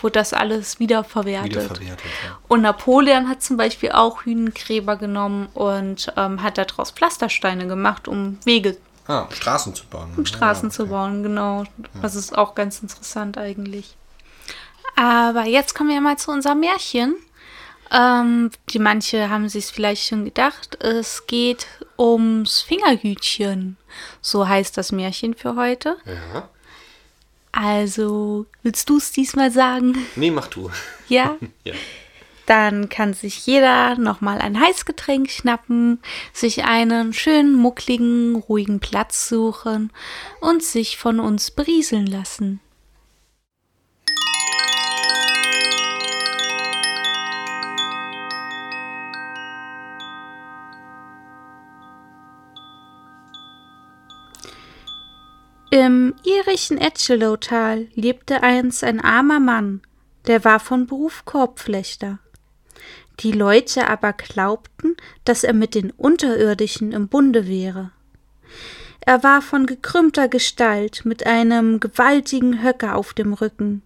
Wurde 0.00 0.14
das 0.14 0.32
alles 0.32 0.78
wiederverwertet. 0.78 1.50
wiederverwertet 1.50 2.06
ja. 2.24 2.38
Und 2.48 2.62
Napoleon 2.62 3.28
hat 3.28 3.42
zum 3.42 3.56
Beispiel 3.56 3.92
auch 3.92 4.22
Hühnengräber 4.22 4.96
genommen 4.96 5.48
und 5.54 6.12
ähm, 6.16 6.42
hat 6.42 6.58
daraus 6.58 6.90
Pflastersteine 6.90 7.66
gemacht, 7.66 8.08
um 8.08 8.38
Wege 8.44 8.76
Ah, 9.08 9.26
Straßen 9.30 9.74
zu 9.74 9.86
bauen. 9.86 10.12
Um 10.18 10.26
Straßen 10.26 10.68
ja, 10.68 10.74
okay. 10.74 10.76
zu 10.76 10.86
bauen, 10.88 11.22
genau. 11.22 11.64
Das 12.02 12.14
ist 12.14 12.36
auch 12.36 12.54
ganz 12.54 12.80
interessant 12.80 13.38
eigentlich. 13.38 13.96
Aber 14.96 15.44
jetzt 15.46 15.74
kommen 15.74 15.88
wir 15.88 16.00
mal 16.02 16.18
zu 16.18 16.30
unserem 16.30 16.60
Märchen. 16.60 17.16
Ähm, 17.90 18.50
die 18.68 18.78
manche 18.78 19.30
haben 19.30 19.48
sich 19.48 19.64
vielleicht 19.66 20.06
schon 20.06 20.26
gedacht. 20.26 20.76
Es 20.82 21.26
geht 21.26 21.66
ums 21.98 22.60
Fingerhütchen. 22.60 23.78
So 24.20 24.46
heißt 24.46 24.76
das 24.76 24.92
Märchen 24.92 25.34
für 25.34 25.56
heute. 25.56 25.96
Ja. 26.04 26.50
Also, 27.52 28.46
willst 28.62 28.88
du 28.88 28.98
es 28.98 29.12
diesmal 29.12 29.50
sagen? 29.50 29.96
Nee, 30.16 30.30
mach 30.30 30.48
du. 30.48 30.70
Ja? 31.08 31.36
ja. 31.64 31.72
Dann 32.44 32.90
kann 32.90 33.14
sich 33.14 33.46
jeder 33.46 33.96
nochmal 33.96 34.40
ein 34.40 34.60
Heißgetränk 34.60 35.30
schnappen, 35.30 36.00
sich 36.34 36.64
einen 36.64 37.14
schönen, 37.14 37.54
muckligen, 37.54 38.36
ruhigen 38.36 38.80
Platz 38.80 39.28
suchen 39.28 39.90
und 40.40 40.62
sich 40.62 40.98
von 40.98 41.20
uns 41.20 41.50
berieseln 41.50 42.06
lassen. 42.06 42.60
Im 55.70 56.14
irischen 56.24 56.78
Etchelow-Tal 56.78 57.88
lebte 57.94 58.42
einst 58.42 58.82
ein 58.84 59.00
armer 59.00 59.38
Mann, 59.38 59.82
der 60.26 60.42
war 60.42 60.60
von 60.60 60.86
Beruf 60.86 61.26
Korbflechter. 61.26 62.20
Die 63.20 63.32
Leute 63.32 63.86
aber 63.86 64.14
glaubten, 64.14 64.96
dass 65.24 65.44
er 65.44 65.52
mit 65.52 65.74
den 65.74 65.90
Unterirdischen 65.90 66.92
im 66.92 67.08
Bunde 67.08 67.46
wäre. 67.46 67.90
Er 69.00 69.22
war 69.22 69.42
von 69.42 69.66
gekrümmter 69.66 70.28
Gestalt 70.28 71.04
mit 71.04 71.26
einem 71.26 71.80
gewaltigen 71.80 72.62
Höcker 72.62 72.96
auf 72.96 73.12
dem 73.12 73.34
Rücken. 73.34 73.82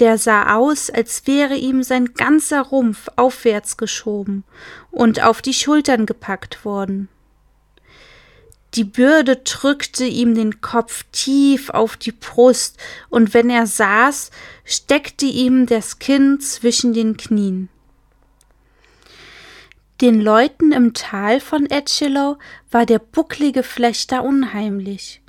Der 0.00 0.18
sah 0.18 0.56
aus, 0.56 0.90
als 0.90 1.28
wäre 1.28 1.54
ihm 1.54 1.84
sein 1.84 2.14
ganzer 2.14 2.62
Rumpf 2.62 3.06
aufwärts 3.14 3.76
geschoben 3.76 4.42
und 4.90 5.22
auf 5.22 5.42
die 5.42 5.54
Schultern 5.54 6.06
gepackt 6.06 6.64
worden. 6.64 7.08
Die 8.74 8.84
Bürde 8.84 9.36
drückte 9.36 10.04
ihm 10.04 10.34
den 10.34 10.60
Kopf 10.60 11.04
tief 11.12 11.70
auf 11.70 11.96
die 11.96 12.10
Brust, 12.10 12.76
und 13.08 13.32
wenn 13.32 13.48
er 13.48 13.66
saß, 13.66 14.32
steckte 14.64 15.26
ihm 15.26 15.66
das 15.66 16.00
Kinn 16.00 16.40
zwischen 16.40 16.92
den 16.92 17.16
Knien. 17.16 17.68
Den 20.00 20.20
Leuten 20.20 20.72
im 20.72 20.92
Tal 20.92 21.38
von 21.38 21.66
Etchelow 21.66 22.36
war 22.72 22.84
der 22.84 22.98
bucklige 22.98 23.62
Flechter 23.62 24.24
unheimlich, 24.24 25.22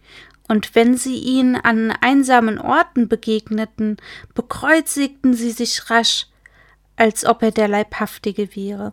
und 0.47 0.73
wenn 0.73 0.97
sie 0.97 1.17
ihn 1.17 1.55
an 1.55 1.91
einsamen 1.91 2.57
Orten 2.57 3.07
begegneten, 3.07 3.97
bekreuzigten 4.33 5.35
sie 5.35 5.51
sich 5.51 5.91
rasch, 5.91 6.27
als 6.95 7.25
ob 7.25 7.43
er 7.43 7.51
der 7.51 7.67
Leibhaftige 7.67 8.55
wäre. 8.55 8.91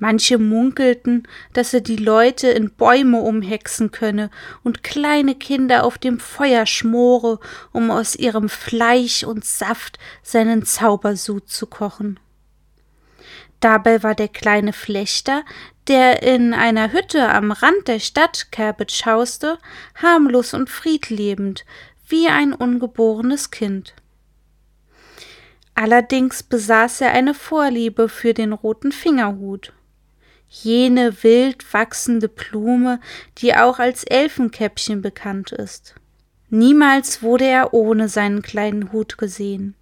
Manche 0.00 0.38
munkelten, 0.38 1.28
dass 1.52 1.74
er 1.74 1.82
die 1.82 1.96
Leute 1.96 2.48
in 2.48 2.70
Bäume 2.70 3.20
umhexen 3.20 3.90
könne 3.90 4.30
und 4.64 4.82
kleine 4.82 5.34
Kinder 5.34 5.84
auf 5.84 5.98
dem 5.98 6.18
Feuer 6.18 6.64
schmore, 6.64 7.38
um 7.70 7.90
aus 7.90 8.16
ihrem 8.16 8.48
Fleisch 8.48 9.24
und 9.24 9.44
Saft 9.44 9.98
seinen 10.22 10.64
Zaubersud 10.64 11.50
zu 11.50 11.66
kochen. 11.66 12.18
Dabei 13.60 14.02
war 14.02 14.14
der 14.14 14.28
kleine 14.28 14.72
Flechter, 14.72 15.44
der 15.86 16.22
in 16.22 16.54
einer 16.54 16.94
Hütte 16.94 17.28
am 17.28 17.52
Rand 17.52 17.86
der 17.86 17.98
Stadt 17.98 18.50
Kerbet 18.52 19.04
hauste, 19.04 19.58
harmlos 19.96 20.54
und 20.54 20.70
friedlebend, 20.70 21.66
wie 22.08 22.26
ein 22.26 22.54
ungeborenes 22.54 23.50
Kind. 23.50 23.94
Allerdings 25.74 26.42
besaß 26.42 27.02
er 27.02 27.12
eine 27.12 27.34
Vorliebe 27.34 28.08
für 28.08 28.32
den 28.32 28.54
roten 28.54 28.92
Fingerhut 28.92 29.74
jene 30.50 31.22
wild 31.22 31.72
wachsende 31.72 32.28
Blume, 32.28 33.00
die 33.38 33.54
auch 33.54 33.78
als 33.78 34.04
Elfenkäppchen 34.04 35.00
bekannt 35.00 35.52
ist. 35.52 35.94
Niemals 36.50 37.22
wurde 37.22 37.46
er 37.46 37.72
ohne 37.72 38.08
seinen 38.08 38.42
kleinen 38.42 38.92
Hut 38.92 39.16
gesehen, 39.16 39.76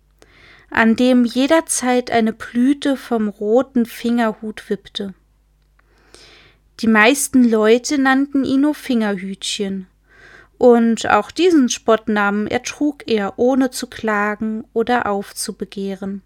an 0.70 0.94
dem 0.94 1.24
jederzeit 1.24 2.10
eine 2.10 2.34
Blüte 2.34 2.96
vom 2.96 3.28
roten 3.28 3.86
Fingerhut 3.86 4.68
wippte. 4.68 5.14
Die 6.80 6.86
meisten 6.86 7.48
Leute 7.48 7.98
nannten 7.98 8.44
ihn 8.44 8.60
nur 8.60 8.74
Fingerhütchen, 8.74 9.86
und 10.58 11.08
auch 11.08 11.30
diesen 11.30 11.70
Spottnamen 11.70 12.46
ertrug 12.46 13.04
er, 13.06 13.38
ohne 13.38 13.70
zu 13.70 13.86
klagen 13.86 14.64
oder 14.74 15.06
aufzubegehren. 15.06 16.22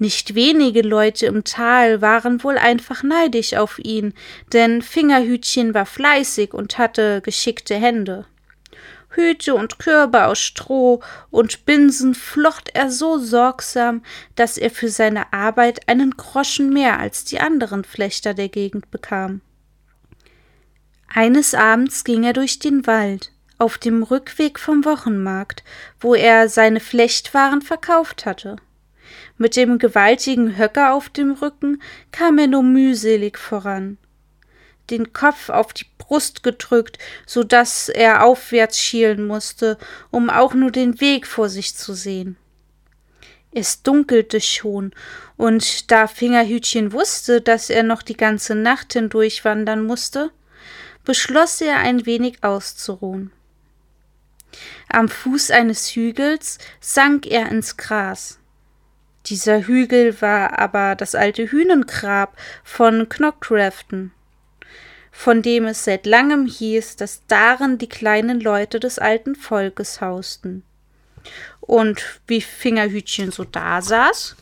Nicht 0.00 0.34
wenige 0.34 0.80
Leute 0.80 1.26
im 1.26 1.44
Tal 1.44 2.00
waren 2.00 2.42
wohl 2.42 2.56
einfach 2.56 3.02
neidisch 3.02 3.52
auf 3.52 3.78
ihn, 3.78 4.14
denn 4.50 4.80
Fingerhütchen 4.80 5.74
war 5.74 5.84
fleißig 5.84 6.54
und 6.54 6.78
hatte 6.78 7.20
geschickte 7.20 7.74
Hände. 7.74 8.24
Hüte 9.10 9.54
und 9.54 9.78
Körbe 9.78 10.24
aus 10.24 10.38
Stroh 10.38 11.02
und 11.28 11.66
Binsen 11.66 12.14
flocht 12.14 12.70
er 12.72 12.90
so 12.90 13.18
sorgsam, 13.18 14.02
dass 14.36 14.56
er 14.56 14.70
für 14.70 14.88
seine 14.88 15.34
Arbeit 15.34 15.86
einen 15.86 16.12
Groschen 16.12 16.72
mehr 16.72 16.98
als 16.98 17.26
die 17.26 17.38
anderen 17.38 17.84
Flechter 17.84 18.32
der 18.32 18.48
Gegend 18.48 18.90
bekam. 18.90 19.42
Eines 21.08 21.54
Abends 21.54 22.04
ging 22.04 22.24
er 22.24 22.32
durch 22.32 22.58
den 22.58 22.86
Wald, 22.86 23.32
auf 23.58 23.76
dem 23.76 24.02
Rückweg 24.02 24.58
vom 24.58 24.86
Wochenmarkt, 24.86 25.62
wo 26.00 26.14
er 26.14 26.48
seine 26.48 26.80
Flechtwaren 26.80 27.60
verkauft 27.60 28.24
hatte. 28.24 28.56
Mit 29.40 29.56
dem 29.56 29.78
gewaltigen 29.78 30.58
Höcker 30.58 30.92
auf 30.92 31.08
dem 31.08 31.32
Rücken 31.32 31.80
kam 32.12 32.36
er 32.36 32.46
nur 32.46 32.62
mühselig 32.62 33.38
voran. 33.38 33.96
Den 34.90 35.14
Kopf 35.14 35.48
auf 35.48 35.72
die 35.72 35.86
Brust 35.96 36.42
gedrückt, 36.42 36.98
so 37.24 37.42
dass 37.42 37.88
er 37.88 38.22
aufwärts 38.22 38.78
schielen 38.78 39.26
musste, 39.26 39.78
um 40.10 40.28
auch 40.28 40.52
nur 40.52 40.70
den 40.70 41.00
Weg 41.00 41.26
vor 41.26 41.48
sich 41.48 41.74
zu 41.74 41.94
sehen. 41.94 42.36
Es 43.50 43.82
dunkelte 43.82 44.42
schon, 44.42 44.92
und 45.38 45.90
da 45.90 46.06
Fingerhütchen 46.06 46.92
wusste, 46.92 47.40
dass 47.40 47.70
er 47.70 47.82
noch 47.82 48.02
die 48.02 48.18
ganze 48.18 48.54
Nacht 48.54 48.92
hindurch 48.92 49.42
wandern 49.46 49.84
musste, 49.84 50.32
beschloss 51.06 51.62
er 51.62 51.78
ein 51.78 52.04
wenig 52.04 52.44
auszuruhen. 52.44 53.32
Am 54.90 55.08
Fuß 55.08 55.50
eines 55.50 55.96
Hügels 55.96 56.58
sank 56.78 57.26
er 57.26 57.50
ins 57.50 57.78
Gras. 57.78 58.39
Dieser 59.26 59.66
Hügel 59.66 60.20
war 60.22 60.58
aber 60.58 60.94
das 60.94 61.14
alte 61.14 61.46
Hühnengrab 61.46 62.36
von 62.64 63.08
Knockcrafton, 63.08 64.12
von 65.12 65.42
dem 65.42 65.66
es 65.66 65.84
seit 65.84 66.06
langem 66.06 66.46
hieß, 66.46 66.96
dass 66.96 67.22
darin 67.26 67.78
die 67.78 67.88
kleinen 67.88 68.40
Leute 68.40 68.80
des 68.80 68.98
alten 68.98 69.36
Volkes 69.36 70.00
hausten. 70.00 70.62
Und 71.60 72.20
wie 72.26 72.40
Fingerhütchen 72.40 73.30
so 73.30 73.44
dasaß 73.44 74.36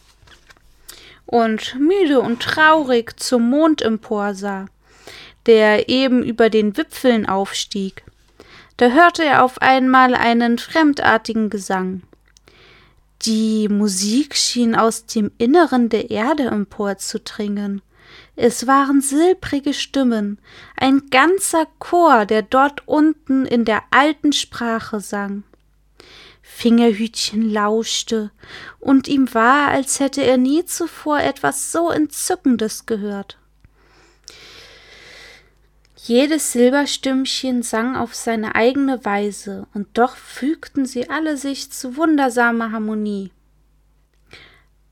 und 1.26 1.74
müde 1.78 2.20
und 2.20 2.40
traurig 2.40 3.18
zum 3.20 3.50
Mond 3.50 3.82
emporsah, 3.82 4.66
der 5.46 5.88
eben 5.88 6.22
über 6.22 6.50
den 6.50 6.76
Wipfeln 6.76 7.26
aufstieg, 7.26 8.04
da 8.78 8.90
hörte 8.90 9.24
er 9.24 9.44
auf 9.44 9.60
einmal 9.60 10.14
einen 10.14 10.56
fremdartigen 10.56 11.50
Gesang. 11.50 12.02
Die 13.22 13.68
Musik 13.68 14.36
schien 14.36 14.76
aus 14.76 15.06
dem 15.06 15.32
Inneren 15.38 15.88
der 15.88 16.10
Erde 16.10 16.44
emporzudringen. 16.44 17.82
Es 18.36 18.66
waren 18.68 19.00
silbrige 19.00 19.74
Stimmen, 19.74 20.38
ein 20.76 21.10
ganzer 21.10 21.66
Chor, 21.80 22.26
der 22.26 22.42
dort 22.42 22.86
unten 22.86 23.44
in 23.44 23.64
der 23.64 23.82
alten 23.90 24.32
Sprache 24.32 25.00
sang. 25.00 25.42
Fingerhütchen 26.42 27.50
lauschte, 27.50 28.30
und 28.78 29.08
ihm 29.08 29.34
war, 29.34 29.68
als 29.68 30.00
hätte 30.00 30.22
er 30.22 30.38
nie 30.38 30.64
zuvor 30.64 31.20
etwas 31.20 31.72
so 31.72 31.90
Entzückendes 31.90 32.86
gehört. 32.86 33.37
Jedes 36.00 36.52
Silberstimmchen 36.52 37.62
sang 37.62 37.96
auf 37.96 38.14
seine 38.14 38.54
eigene 38.54 39.04
Weise, 39.04 39.66
und 39.74 39.98
doch 39.98 40.14
fügten 40.14 40.86
sie 40.86 41.10
alle 41.10 41.36
sich 41.36 41.72
zu 41.72 41.96
wundersamer 41.96 42.70
Harmonie. 42.70 43.32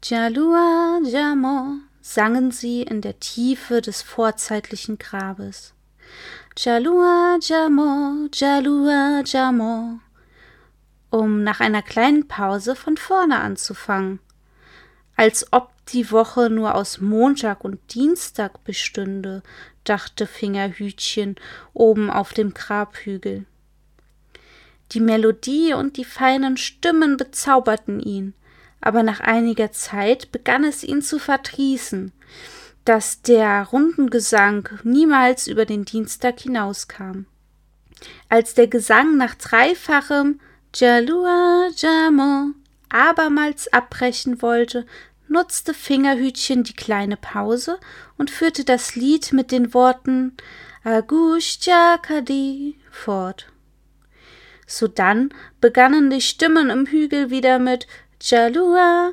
Jalua 0.03 0.99
Jamo 1.05 1.75
sangen 2.01 2.51
sie 2.51 2.83
in 2.83 3.03
der 3.03 3.21
Tiefe 3.21 3.81
des 3.81 4.03
vorzeitlichen 4.03 4.99
Grabes. 4.99 5.75
Jalua 6.57 7.39
Jamo, 7.41 8.29
Jalua 8.33 9.23
Jamo, 9.25 10.01
um 11.11 11.45
nach 11.45 11.61
einer 11.61 11.83
kleinen 11.83 12.27
Pause 12.27 12.75
von 12.75 12.97
vorne 12.97 13.39
anzufangen, 13.39 14.19
als 15.15 15.53
ob 15.53 15.71
die 15.87 16.11
Woche 16.11 16.51
nur 16.51 16.75
aus 16.75 17.01
Montag 17.01 17.65
und 17.65 17.95
Dienstag 17.95 18.65
bestünde, 18.65 19.45
dachte 19.89 20.27
Fingerhütchen 20.27 21.37
oben 21.73 22.11
auf 22.11 22.33
dem 22.33 22.55
Grabhügel. 22.55 23.47
Die 24.93 25.01
Melodie 25.01 25.75
und 25.75 25.97
die 25.97 26.05
feinen 26.05 26.57
Stimmen 26.57 27.17
bezauberten 27.17 28.01
ihn, 28.01 28.35
aber 28.81 29.03
nach 29.03 29.21
einiger 29.21 29.73
Zeit 29.73 30.31
begann 30.31 30.65
es 30.65 30.85
ihn 30.85 31.03
zu 31.03 31.19
verdrießen, 31.19 32.13
dass 32.85 33.21
der 33.21 33.65
Rundengesang 33.65 34.69
niemals 34.85 35.49
über 35.49 35.65
den 35.65 35.85
Dienstag 35.85 36.41
hinauskam. 36.41 37.27
Als 38.29 38.55
der 38.55 38.69
Gesang 38.69 39.17
nach 39.17 39.35
dreifachem 39.35 40.41
Jalua 40.75 41.69
Jamo 41.75 42.53
abermals 42.89 43.73
abbrechen 43.73 44.41
wollte, 44.43 44.87
nutzte 45.29 45.75
Fingerhütchen 45.75 46.65
die 46.65 46.75
kleine 46.75 47.17
Pause 47.17 47.79
und 48.17 48.31
führte 48.31 48.65
das 48.65 48.95
Lied 48.97 49.33
mit 49.33 49.53
den 49.53 49.75
Worten 49.75 50.37
Agustia 50.85 51.99
Kadi 51.99 52.79
fort. 52.91 53.47
Sodann 54.67 55.33
begannen 55.61 56.11
die 56.11 56.21
Stimmen 56.21 56.71
im 56.71 56.87
Hügel 56.87 57.31
wieder 57.31 57.59
mit 57.59 57.87
Jalua 58.21 59.13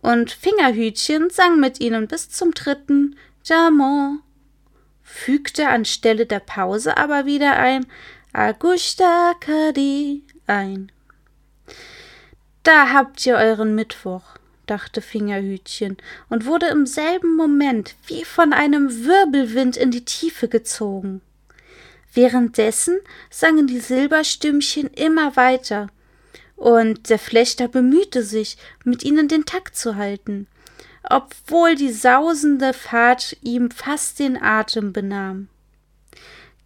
und 0.00 0.30
Fingerhütchen 0.30 1.30
sang 1.30 1.60
mit 1.60 1.80
ihnen 1.80 2.08
bis 2.08 2.30
zum 2.30 2.52
dritten 2.52 3.16
Jamon, 3.44 4.22
fügte 5.02 5.68
anstelle 5.68 6.26
der 6.26 6.40
Pause 6.40 6.96
aber 6.96 7.26
wieder 7.26 7.56
ein 7.56 7.86
Augusta 8.32 9.34
Kadi 9.40 10.22
ein. 10.46 10.92
Da 12.62 12.92
habt 12.92 13.24
ihr 13.24 13.36
euren 13.36 13.74
Mittwoch 13.74 14.37
dachte 14.70 15.00
Fingerhütchen 15.00 15.96
und 16.28 16.46
wurde 16.46 16.66
im 16.66 16.86
selben 16.86 17.36
Moment 17.36 17.96
wie 18.06 18.24
von 18.24 18.52
einem 18.52 19.04
Wirbelwind 19.04 19.76
in 19.76 19.90
die 19.90 20.04
Tiefe 20.04 20.48
gezogen. 20.48 21.20
Währenddessen 22.14 22.98
sangen 23.30 23.66
die 23.66 23.80
Silberstimmchen 23.80 24.88
immer 24.88 25.36
weiter, 25.36 25.88
und 26.56 27.10
der 27.10 27.18
Flechter 27.18 27.68
bemühte 27.68 28.22
sich, 28.22 28.56
mit 28.84 29.04
ihnen 29.04 29.28
den 29.28 29.44
Takt 29.44 29.76
zu 29.76 29.96
halten, 29.96 30.48
obwohl 31.08 31.74
die 31.76 31.92
sausende 31.92 32.72
Fahrt 32.72 33.36
ihm 33.42 33.70
fast 33.70 34.18
den 34.18 34.40
Atem 34.42 34.92
benahm. 34.92 35.48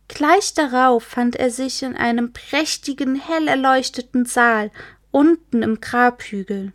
Gleich 0.08 0.54
darauf 0.54 1.04
fand 1.04 1.36
er 1.36 1.50
sich 1.50 1.82
in 1.82 1.96
einem 1.96 2.32
prächtigen, 2.32 3.16
hell 3.16 3.48
erleuchteten 3.48 4.24
Saal 4.24 4.70
unten 5.10 5.62
im 5.62 5.80
Grabhügel. 5.80 6.72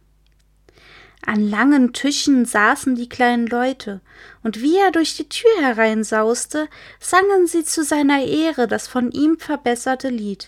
An 1.28 1.50
langen 1.50 1.92
Tischen 1.92 2.46
saßen 2.46 2.96
die 2.96 3.10
kleinen 3.10 3.48
Leute, 3.48 4.00
und 4.44 4.62
wie 4.62 4.78
er 4.78 4.92
durch 4.92 5.18
die 5.18 5.28
Tür 5.28 5.52
hereinsauste, 5.60 6.70
sangen 7.02 7.48
sie 7.48 7.66
zu 7.66 7.84
seiner 7.84 8.24
Ehre 8.24 8.66
das 8.66 8.88
von 8.88 9.12
ihm 9.12 9.38
verbesserte 9.38 10.08
Lied. 10.08 10.48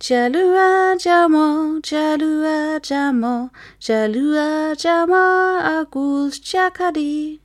Jalua 0.00 0.94
Jamo, 1.00 1.80
Jalua 1.84 2.78
Jamo, 2.84 3.50
Jalua 3.80 4.74
Jamo, 4.78 5.58
Agus 5.60 6.40
Jakadi. 6.52 7.40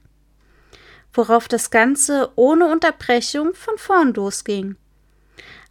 Worauf 1.11 1.47
das 1.47 1.71
Ganze 1.71 2.29
ohne 2.35 2.67
Unterbrechung 2.67 3.55
von 3.55 3.79
vorn 3.79 4.13
losging. 4.13 4.75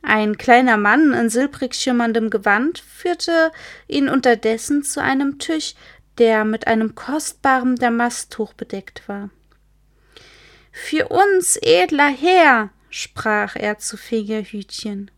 Ein 0.02 0.38
kleiner 0.38 0.76
Mann 0.76 1.12
in 1.12 1.28
silbrig 1.28 1.74
schimmerndem 1.74 2.30
Gewand 2.30 2.78
führte 2.78 3.50
ihn 3.88 4.08
unterdessen 4.08 4.84
zu 4.84 5.02
einem 5.02 5.38
Tisch, 5.38 5.74
der 6.18 6.44
mit 6.44 6.66
einem 6.66 6.94
kostbaren 6.94 7.76
Damasttuch 7.76 8.52
bedeckt 8.52 9.08
war. 9.08 9.30
Für 10.72 11.08
uns, 11.08 11.56
edler 11.56 12.08
Herr, 12.08 12.70
sprach 12.90 13.56
er 13.56 13.78
zu 13.78 13.96
Fingerhütchen, 13.96 15.10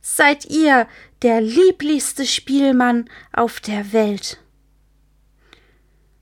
seid 0.00 0.46
ihr 0.46 0.86
der 1.22 1.40
lieblichste 1.40 2.26
Spielmann 2.26 3.08
auf 3.32 3.60
der 3.60 3.92
Welt. 3.92 4.38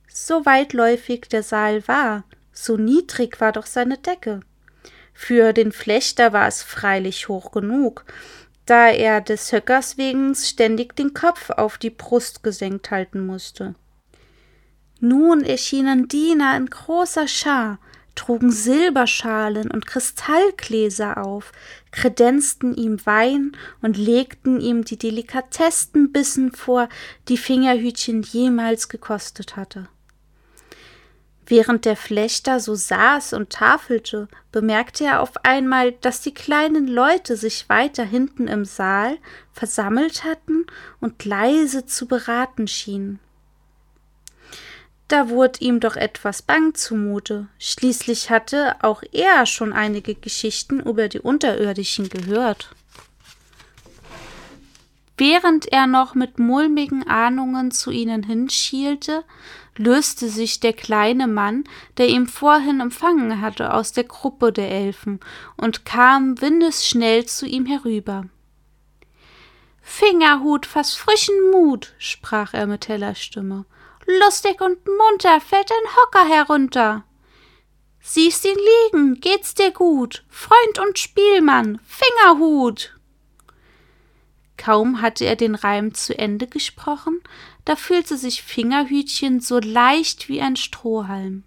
So 0.09 0.45
weitläufig 0.45 1.23
der 1.31 1.43
Saal 1.43 1.87
war, 1.89 2.25
so 2.53 2.77
niedrig 2.77 3.41
war 3.41 3.53
doch 3.53 3.67
seine 3.67 3.99
Decke. 3.99 4.41
Für 5.15 5.53
den 5.53 5.73
Flechter 5.73 6.33
war 6.33 6.47
es 6.47 6.63
freilich 6.63 7.29
hoch 7.29 7.53
genug, 7.53 8.05
da 8.67 8.89
er 8.89 9.21
des 9.21 9.53
Höckers 9.53 9.99
wegen 9.99 10.35
ständig 10.35 10.95
den 10.97 11.15
Kopf 11.15 11.51
auf 11.51 11.79
die 11.79 11.91
Brust 11.91 12.43
gesenkt 12.43 12.91
halten 12.91 13.27
musste. 13.27 13.75
Nun 15.01 15.43
erschienen 15.43 16.09
Diener 16.09 16.57
in 16.59 16.67
großer 16.67 17.27
Schar, 17.27 17.79
trugen 18.15 18.53
Silberschalen 18.53 19.71
und 19.71 19.87
Kristallgläser 19.87 21.25
auf, 21.25 21.53
kredenzten 21.91 22.75
ihm 22.75 23.05
Wein 23.07 23.57
und 23.81 23.97
legten 23.97 24.61
ihm 24.61 24.85
die 24.85 24.99
delikatesten 24.99 26.13
Bissen 26.13 26.53
vor, 26.53 26.91
die 27.29 27.39
Fingerhütchen 27.39 28.23
jemals 28.23 28.91
gekostet 28.91 29.57
hatte. 29.57 29.89
Während 31.47 31.87
der 31.87 31.97
Flechter 31.97 32.61
so 32.61 32.75
saß 32.75 33.33
und 33.33 33.51
tafelte, 33.51 34.29
bemerkte 34.53 35.05
er 35.05 35.21
auf 35.21 35.33
einmal, 35.45 35.93
dass 35.93 36.21
die 36.21 36.35
kleinen 36.35 36.87
Leute 36.87 37.37
sich 37.37 37.69
weiter 37.71 38.05
hinten 38.05 38.49
im 38.49 38.67
Saal 38.67 39.17
versammelt 39.51 40.25
hatten 40.25 40.67
und 41.01 41.25
leise 41.25 41.87
zu 41.87 42.07
beraten 42.07 42.69
schienen. 42.69 43.19
Da 45.11 45.29
wurde 45.29 45.59
ihm 45.59 45.81
doch 45.81 45.97
etwas 45.97 46.41
bang 46.41 46.73
zumute. 46.77 47.49
Schließlich 47.59 48.31
hatte 48.31 48.77
auch 48.81 49.03
er 49.11 49.45
schon 49.45 49.73
einige 49.73 50.15
Geschichten 50.15 50.79
über 50.79 51.09
die 51.09 51.19
Unterirdischen 51.19 52.09
gehört. 52.09 52.71
Während 55.17 55.67
er 55.67 55.89
noch 55.89 56.15
mit 56.15 56.39
mulmigen 56.39 57.09
Ahnungen 57.09 57.73
zu 57.73 57.91
ihnen 57.91 58.23
hinschielte, 58.23 59.25
löste 59.77 60.29
sich 60.29 60.61
der 60.61 60.75
kleine 60.75 61.27
Mann, 61.27 61.65
der 61.97 62.07
ihn 62.07 62.29
vorhin 62.29 62.79
empfangen 62.79 63.41
hatte, 63.41 63.75
aus 63.75 63.91
der 63.91 64.05
Gruppe 64.05 64.53
der 64.53 64.71
Elfen 64.71 65.19
und 65.57 65.85
kam 65.85 66.41
windesschnell 66.41 67.27
zu 67.27 67.47
ihm 67.47 67.67
herüber. 67.67 68.27
Fingerhut, 69.83 70.67
fass 70.67 70.95
frischen 70.95 71.35
Mut, 71.51 71.95
sprach 71.99 72.55
er 72.55 72.69
mit 72.69 72.87
heller 72.87 73.17
Stimme. 73.17 73.65
Lustig 74.19 74.61
und 74.61 74.79
munter 74.87 75.41
fällt 75.41 75.71
ein 75.71 75.95
Hocker 75.97 76.29
herunter. 76.29 77.05
Siehst 78.01 78.45
ihn 78.45 78.57
liegen, 78.57 79.21
geht's 79.21 79.55
dir 79.55 79.71
gut, 79.71 80.25
Freund 80.29 80.81
und 80.81 80.99
Spielmann, 80.99 81.79
Fingerhut. 81.87 82.99
Kaum 84.57 85.01
hatte 85.01 85.27
er 85.27 85.37
den 85.37 85.55
Reim 85.55 85.95
zu 85.95 86.19
Ende 86.19 86.49
gesprochen, 86.49 87.23
da 87.65 87.77
fühlte 87.77 88.17
sich 88.17 88.43
Fingerhütchen 88.43 89.41
so 89.41 89.61
leicht 89.61 90.29
wie 90.29 90.41
ein 90.41 90.57
Strohhalm. 90.57 91.45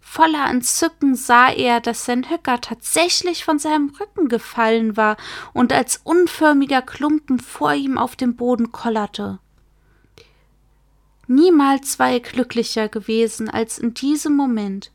Voller 0.00 0.50
Entzücken 0.50 1.14
sah 1.14 1.48
er, 1.48 1.80
dass 1.80 2.06
sein 2.06 2.28
Höcker 2.28 2.60
tatsächlich 2.60 3.44
von 3.44 3.58
seinem 3.58 3.90
Rücken 4.00 4.28
gefallen 4.28 4.96
war 4.96 5.16
und 5.52 5.72
als 5.72 6.00
unförmiger 6.02 6.82
Klumpen 6.82 7.38
vor 7.38 7.72
ihm 7.72 7.98
auf 7.98 8.16
dem 8.16 8.34
Boden 8.34 8.72
kollerte. 8.72 9.38
Niemals 11.26 11.98
war 11.98 12.10
er 12.10 12.20
glücklicher 12.20 12.88
gewesen 12.88 13.48
als 13.48 13.78
in 13.78 13.94
diesem 13.94 14.36
Moment. 14.36 14.92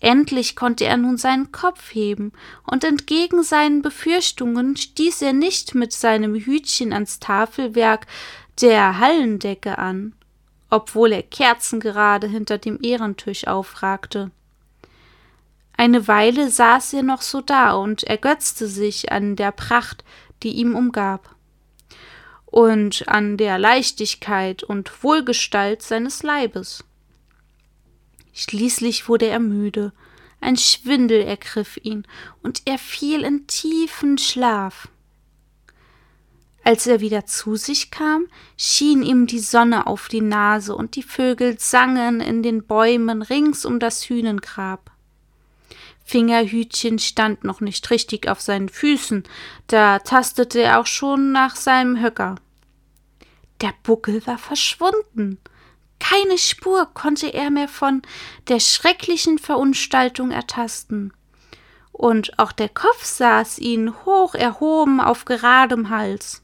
Endlich 0.00 0.54
konnte 0.56 0.84
er 0.84 0.98
nun 0.98 1.16
seinen 1.16 1.50
Kopf 1.50 1.94
heben, 1.94 2.32
und 2.70 2.84
entgegen 2.84 3.42
seinen 3.42 3.80
Befürchtungen 3.80 4.76
stieß 4.76 5.22
er 5.22 5.32
nicht 5.32 5.74
mit 5.74 5.92
seinem 5.92 6.34
Hütchen 6.34 6.92
ans 6.92 7.20
Tafelwerk 7.20 8.06
der 8.60 8.98
Hallendecke 8.98 9.78
an, 9.78 10.12
obwohl 10.68 11.12
er 11.12 11.22
kerzengerade 11.22 12.26
hinter 12.26 12.58
dem 12.58 12.78
Ehrentisch 12.82 13.46
aufragte. 13.46 14.30
Eine 15.76 16.06
Weile 16.06 16.50
saß 16.50 16.92
er 16.92 17.02
noch 17.02 17.22
so 17.22 17.40
da 17.40 17.72
und 17.72 18.04
ergötzte 18.04 18.68
sich 18.68 19.10
an 19.10 19.36
der 19.36 19.52
Pracht, 19.52 20.04
die 20.42 20.52
ihm 20.52 20.76
umgab, 20.76 21.33
und 22.54 23.08
an 23.08 23.36
der 23.36 23.58
Leichtigkeit 23.58 24.62
und 24.62 25.02
Wohlgestalt 25.02 25.82
seines 25.82 26.22
Leibes. 26.22 26.84
Schließlich 28.32 29.08
wurde 29.08 29.26
er 29.26 29.40
müde, 29.40 29.92
ein 30.40 30.56
Schwindel 30.56 31.22
ergriff 31.22 31.76
ihn, 31.82 32.06
und 32.44 32.62
er 32.64 32.78
fiel 32.78 33.24
in 33.24 33.48
tiefen 33.48 34.18
Schlaf. 34.18 34.86
Als 36.62 36.86
er 36.86 37.00
wieder 37.00 37.26
zu 37.26 37.56
sich 37.56 37.90
kam, 37.90 38.28
schien 38.56 39.02
ihm 39.02 39.26
die 39.26 39.40
Sonne 39.40 39.88
auf 39.88 40.06
die 40.06 40.20
Nase, 40.20 40.76
und 40.76 40.94
die 40.94 41.02
Vögel 41.02 41.58
sangen 41.58 42.20
in 42.20 42.44
den 42.44 42.64
Bäumen 42.64 43.22
rings 43.22 43.64
um 43.64 43.80
das 43.80 44.08
Hühnengrab. 44.08 44.92
Fingerhütchen 46.04 47.00
stand 47.00 47.42
noch 47.42 47.60
nicht 47.60 47.90
richtig 47.90 48.28
auf 48.28 48.40
seinen 48.40 48.68
Füßen, 48.68 49.24
da 49.66 49.98
tastete 49.98 50.62
er 50.62 50.78
auch 50.78 50.86
schon 50.86 51.32
nach 51.32 51.56
seinem 51.56 52.00
Höcker. 52.00 52.36
Der 53.64 53.72
Buckel 53.82 54.26
war 54.26 54.36
verschwunden, 54.36 55.38
keine 55.98 56.36
Spur 56.36 56.84
konnte 56.92 57.32
er 57.32 57.48
mehr 57.48 57.66
von 57.66 58.02
der 58.48 58.60
schrecklichen 58.60 59.38
Verunstaltung 59.38 60.32
ertasten. 60.32 61.14
Und 61.90 62.38
auch 62.38 62.52
der 62.52 62.68
Kopf 62.68 63.02
saß 63.06 63.58
ihn 63.60 63.94
hoch 64.04 64.34
erhoben 64.34 65.00
auf 65.00 65.24
geradem 65.24 65.88
Hals. 65.88 66.42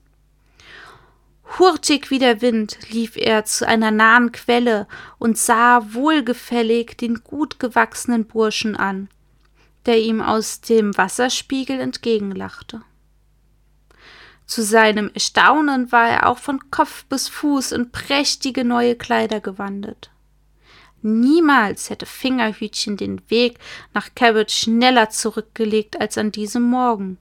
Hurtig 1.59 2.11
wie 2.11 2.18
der 2.18 2.40
Wind 2.40 2.78
lief 2.88 3.18
er 3.18 3.44
zu 3.44 3.68
einer 3.68 3.90
nahen 3.90 4.33
Quelle 4.33 4.88
und 5.18 5.37
sah 5.37 5.92
wohlgefällig 5.92 6.96
den 6.96 7.22
gut 7.22 7.59
gewachsenen 7.59 8.24
Burschen 8.24 8.76
an, 8.76 9.11
der 9.85 10.00
ihm 10.00 10.22
aus 10.22 10.62
dem 10.62 10.96
Wasserspiegel 10.96 11.80
entgegenlachte. 11.80 12.80
Zu 14.50 14.64
seinem 14.64 15.12
Erstaunen 15.14 15.92
war 15.92 16.08
er 16.08 16.26
auch 16.28 16.38
von 16.38 16.72
Kopf 16.72 17.04
bis 17.04 17.28
Fuß 17.28 17.70
in 17.70 17.92
prächtige 17.92 18.64
neue 18.64 18.96
Kleider 18.96 19.38
gewandet. 19.38 20.10
Niemals 21.02 21.88
hätte 21.88 22.04
Fingerhütchen 22.04 22.96
den 22.96 23.22
Weg 23.30 23.60
nach 23.94 24.08
Cabot 24.16 24.50
schneller 24.50 25.08
zurückgelegt 25.08 26.00
als 26.00 26.18
an 26.18 26.32
diesem 26.32 26.64
Morgen. 26.64 27.18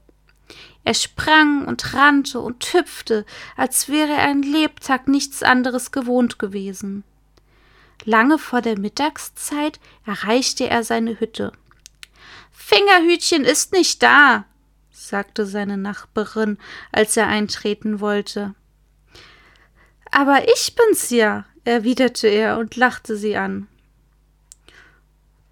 Er 0.83 0.95
sprang 0.95 1.67
und 1.67 1.93
rannte 1.93 2.39
und 2.39 2.73
hüpfte, 2.73 3.27
als 3.55 3.89
wäre 3.89 4.13
er 4.13 4.27
ein 4.27 4.41
Lebtag 4.41 5.07
nichts 5.07 5.43
anderes 5.43 5.91
gewohnt 5.91 6.39
gewesen. 6.39 7.03
Lange 8.05 8.39
vor 8.39 8.61
der 8.61 8.79
Mittagszeit 8.79 9.79
erreichte 10.03 10.67
er 10.67 10.83
seine 10.83 11.19
Hütte. 11.19 11.51
Fingerhütchen 12.51 13.45
ist 13.45 13.71
nicht 13.71 14.01
da, 14.01 14.45
sagte 15.09 15.45
seine 15.45 15.77
Nachbarin, 15.77 16.57
als 16.91 17.17
er 17.17 17.27
eintreten 17.27 17.99
wollte. 17.99 18.55
Aber 20.11 20.47
ich 20.53 20.75
bin's 20.75 21.09
ja, 21.09 21.45
erwiderte 21.65 22.27
er 22.27 22.57
und 22.57 22.75
lachte 22.75 23.15
sie 23.15 23.35
an. 23.35 23.67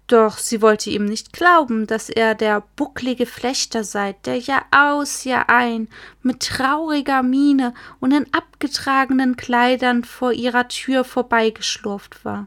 Doch 0.08 0.38
sie 0.38 0.62
wollte 0.62 0.88
ihm 0.88 1.04
nicht 1.04 1.34
glauben, 1.34 1.86
dass 1.86 2.08
er 2.08 2.34
der 2.34 2.62
bucklige 2.76 3.26
Flechter 3.26 3.84
sei, 3.84 4.14
der 4.24 4.38
Jahr 4.38 4.64
aus, 4.70 5.24
Jahr 5.24 5.50
ein, 5.50 5.88
mit 6.22 6.40
trauriger 6.40 7.22
Miene 7.22 7.74
und 8.00 8.12
in 8.12 8.32
abgetragenen 8.32 9.36
Kleidern 9.36 10.04
vor 10.04 10.32
ihrer 10.32 10.66
Tür 10.68 11.04
vorbeigeschlurft 11.04 12.24
war. 12.24 12.46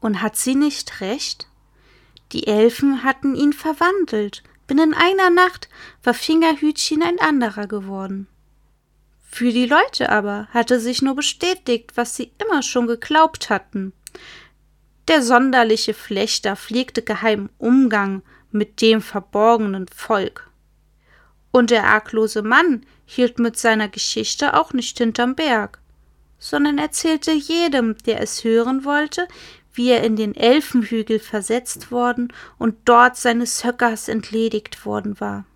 Und 0.00 0.20
hat 0.20 0.36
sie 0.36 0.54
nicht 0.54 1.00
recht? 1.00 1.48
Die 2.32 2.46
Elfen 2.46 3.02
hatten 3.02 3.34
ihn 3.34 3.54
verwandelt, 3.54 4.42
Binnen 4.70 4.94
einer 4.94 5.30
Nacht 5.30 5.68
war 6.04 6.14
Fingerhütchen 6.14 7.02
ein 7.02 7.18
anderer 7.18 7.66
geworden. 7.66 8.28
Für 9.28 9.50
die 9.50 9.66
Leute 9.66 10.10
aber 10.10 10.46
hatte 10.52 10.78
sich 10.78 11.02
nur 11.02 11.16
bestätigt, 11.16 11.96
was 11.96 12.14
sie 12.14 12.30
immer 12.38 12.62
schon 12.62 12.86
geglaubt 12.86 13.50
hatten. 13.50 13.92
Der 15.08 15.22
sonderliche 15.22 15.92
Flechter 15.92 16.54
pflegte 16.54 17.02
geheimen 17.02 17.50
Umgang 17.58 18.22
mit 18.52 18.80
dem 18.80 19.02
verborgenen 19.02 19.88
Volk. 19.88 20.48
Und 21.50 21.70
der 21.70 21.88
arglose 21.88 22.42
Mann 22.42 22.86
hielt 23.06 23.40
mit 23.40 23.58
seiner 23.58 23.88
Geschichte 23.88 24.54
auch 24.54 24.72
nicht 24.72 24.98
hinterm 24.98 25.34
Berg, 25.34 25.80
sondern 26.38 26.78
erzählte 26.78 27.32
jedem, 27.32 27.98
der 28.06 28.20
es 28.20 28.44
hören 28.44 28.84
wollte, 28.84 29.26
wie 29.80 29.88
er 29.88 30.04
in 30.04 30.14
den 30.14 30.34
Elfenhügel 30.34 31.18
versetzt 31.18 31.90
worden 31.90 32.34
und 32.58 32.76
dort 32.84 33.16
seines 33.16 33.64
Höckers 33.64 34.08
entledigt 34.08 34.84
worden 34.84 35.18
war. 35.20 35.46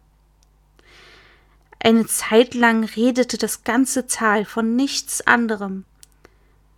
Eine 1.78 2.06
Zeit 2.06 2.54
lang 2.54 2.84
redete 2.84 3.37
das 3.37 3.64
ganze 3.64 4.06
Tal 4.06 4.46
von 4.46 4.76
nichts 4.76 5.26
anderem. 5.26 5.84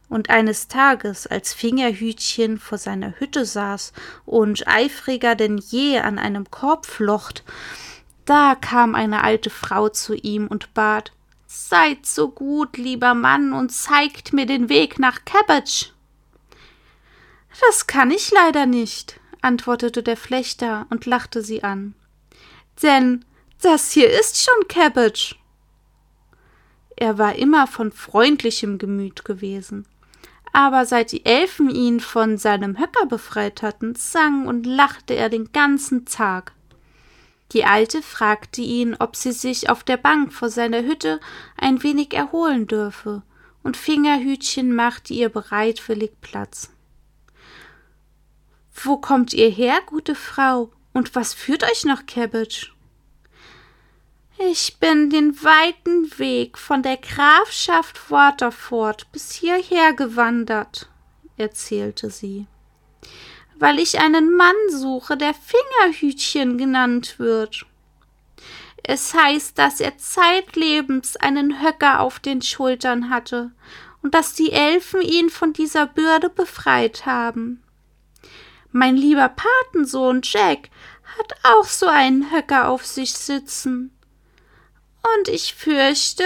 Und 0.09 0.29
eines 0.29 0.67
Tages, 0.67 1.29
als 1.29 1.55
Fingerhütchen 1.55 2.59
vor 2.59 2.79
seiner 2.79 3.15
Hütte 3.21 3.45
saß 3.45 3.93
und 4.25 4.67
eifriger 4.67 5.37
denn 5.37 5.59
je 5.59 6.01
an 6.01 6.19
einem 6.19 6.51
Korb 6.51 6.85
flocht, 6.85 7.45
da 8.25 8.57
kam 8.57 8.97
eine 8.97 9.23
alte 9.23 9.51
Frau 9.51 9.89
zu 9.89 10.15
ihm 10.15 10.49
und 10.49 10.75
bat 10.75 11.13
Seid 11.47 12.07
so 12.07 12.29
gut, 12.29 12.77
lieber 12.77 13.15
Mann, 13.15 13.53
und 13.53 13.71
zeigt 13.71 14.33
mir 14.33 14.47
den 14.47 14.69
Weg 14.69 14.99
nach 14.99 15.25
Cabbage. 15.25 15.93
Das 17.61 17.87
kann 17.87 18.11
ich 18.11 18.31
leider 18.31 18.67
nicht, 18.67 19.21
antwortete 19.41 20.03
der 20.03 20.17
Flechter 20.17 20.87
und 20.91 21.07
lachte 21.07 21.43
sie 21.43 21.63
an. 21.65 21.95
Denn 22.83 23.25
das 23.63 23.93
hier 23.93 24.11
ist 24.11 24.43
schon 24.43 24.69
Cabbage. 24.69 25.37
Er 26.97 27.19
war 27.19 27.37
immer 27.37 27.67
von 27.67 27.93
freundlichem 27.93 28.79
Gemüt 28.79 29.25
gewesen. 29.25 29.87
Aber 30.53 30.87
seit 30.87 31.13
die 31.13 31.25
Elfen 31.27 31.69
ihn 31.69 32.01
von 32.01 32.39
seinem 32.39 32.79
Höcker 32.79 33.07
befreit 33.07 33.63
hatten, 33.63 33.95
sang 33.95 34.47
und 34.47 34.65
lachte 34.65 35.15
er 35.15 35.29
den 35.29 35.53
ganzen 35.53 36.07
Tag. 36.07 36.53
Die 37.53 37.65
Alte 37.65 38.03
fragte 38.03 38.63
ihn, 38.63 38.97
ob 38.99 39.17
sie 39.17 39.33
sich 39.33 39.69
auf 39.69 39.85
der 39.85 39.99
Bank 39.99 40.33
vor 40.33 40.49
seiner 40.49 40.83
Hütte 40.83 41.21
ein 41.57 41.83
wenig 41.83 42.15
erholen 42.15 42.67
dürfe, 42.67 43.23
und 43.63 43.77
Fingerhütchen 43.77 44.75
machte 44.75 45.13
ihr 45.13 45.29
bereitwillig 45.29 46.13
Platz. 46.23 46.71
Wo 48.83 48.99
kommt 48.99 49.33
ihr 49.33 49.49
her, 49.49 49.81
gute 49.87 50.15
Frau? 50.15 50.71
Und 50.93 51.15
was 51.15 51.35
führt 51.35 51.65
euch 51.65 51.85
nach 51.85 52.07
Cabbage? 52.07 52.73
Ich 54.39 54.77
bin 54.79 55.09
den 55.09 55.43
weiten 55.43 56.19
Weg 56.19 56.59
von 56.59 56.83
der 56.83 56.99
Grafschaft 56.99 58.11
Waterford 58.11 59.11
bis 59.11 59.33
hierher 59.33 59.95
gewandert, 59.95 60.91
erzählte 61.39 62.11
sie, 62.11 62.47
weil 63.59 63.79
ich 63.79 63.99
einen 63.99 64.37
Mann 64.37 64.55
suche, 64.69 65.17
der 65.17 65.33
Fingerhütchen 65.33 66.59
genannt 66.59 67.19
wird. 67.19 67.65
Es 68.83 69.15
heißt, 69.15 69.59
dass 69.59 69.81
er 69.81 69.97
zeitlebens 69.97 71.17
einen 71.17 71.63
Höcker 71.63 72.01
auf 72.01 72.21
den 72.21 72.43
Schultern 72.43 73.09
hatte 73.09 73.53
und 74.03 74.15
dass 74.15 74.35
die 74.35 74.53
Elfen 74.53 75.01
ihn 75.01 75.31
von 75.31 75.55
dieser 75.55 75.87
Bürde 75.87 76.29
befreit 76.29 77.07
haben. 77.07 77.63
Mein 78.73 78.97
lieber 78.97 79.29
Patensohn 79.29 80.21
Jack 80.23 80.71
hat 81.19 81.35
auch 81.45 81.65
so 81.65 81.87
einen 81.87 82.31
Höcker 82.31 82.69
auf 82.69 82.85
sich 82.85 83.15
sitzen 83.15 83.97
und 85.19 85.29
ich 85.29 85.55
fürchte, 85.55 86.25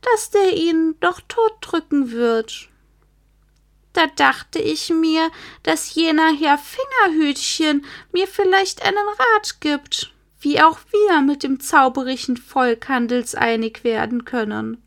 dass 0.00 0.30
der 0.30 0.56
ihn 0.56 0.96
doch 1.00 1.20
totdrücken 1.28 2.12
wird. 2.12 2.68
Da 3.92 4.06
dachte 4.06 4.58
ich 4.58 4.90
mir, 4.90 5.30
dass 5.62 5.94
jener 5.94 6.32
Herr 6.32 6.58
Fingerhütchen 6.58 7.84
mir 8.12 8.26
vielleicht 8.26 8.82
einen 8.82 8.96
Rat 8.96 9.60
gibt, 9.60 10.12
wie 10.40 10.60
auch 10.62 10.78
wir 10.90 11.20
mit 11.20 11.42
dem 11.42 11.60
zauberischen 11.60 12.36
Volk 12.36 12.88
handelseinig 12.88 13.84
werden 13.84 14.24
können. 14.24 14.82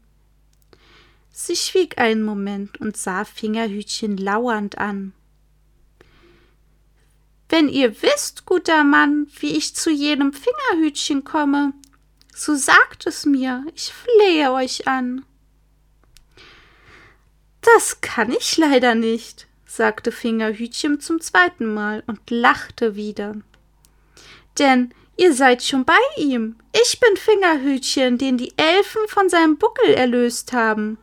Sie 1.31 1.55
schwieg 1.55 1.97
einen 1.97 2.23
Moment 2.23 2.79
und 2.81 2.97
sah 2.97 3.25
Fingerhütchen 3.25 4.17
lauernd 4.17 4.77
an. 4.77 5.13
Wenn 7.55 7.69
ihr 7.69 8.01
wisst, 8.01 8.45
guter 8.45 8.83
Mann, 8.83 9.27
wie 9.39 9.55
ich 9.55 9.75
zu 9.75 9.89
jenem 9.89 10.33
Fingerhütchen 10.33 11.23
komme, 11.23 11.71
so 12.35 12.53
sagt 12.53 13.07
es 13.07 13.25
mir, 13.25 13.63
ich 13.73 13.93
flehe 13.93 14.51
euch 14.51 14.89
an. 14.89 15.23
Das 17.61 18.01
kann 18.01 18.33
ich 18.33 18.57
leider 18.57 18.93
nicht, 18.93 19.47
sagte 19.65 20.11
Fingerhütchen 20.11 20.99
zum 20.99 21.21
zweiten 21.21 21.73
Mal 21.73 22.03
und 22.07 22.29
lachte 22.29 22.97
wieder. 22.97 23.37
Denn 24.59 24.93
ihr 25.15 25.33
seid 25.33 25.63
schon 25.63 25.85
bei 25.85 26.01
ihm. 26.17 26.57
Ich 26.73 26.99
bin 26.99 27.15
Fingerhütchen, 27.15 28.17
den 28.17 28.37
die 28.37 28.51
Elfen 28.57 29.07
von 29.07 29.29
seinem 29.29 29.57
Buckel 29.57 29.93
erlöst 29.93 30.51
haben. 30.51 30.97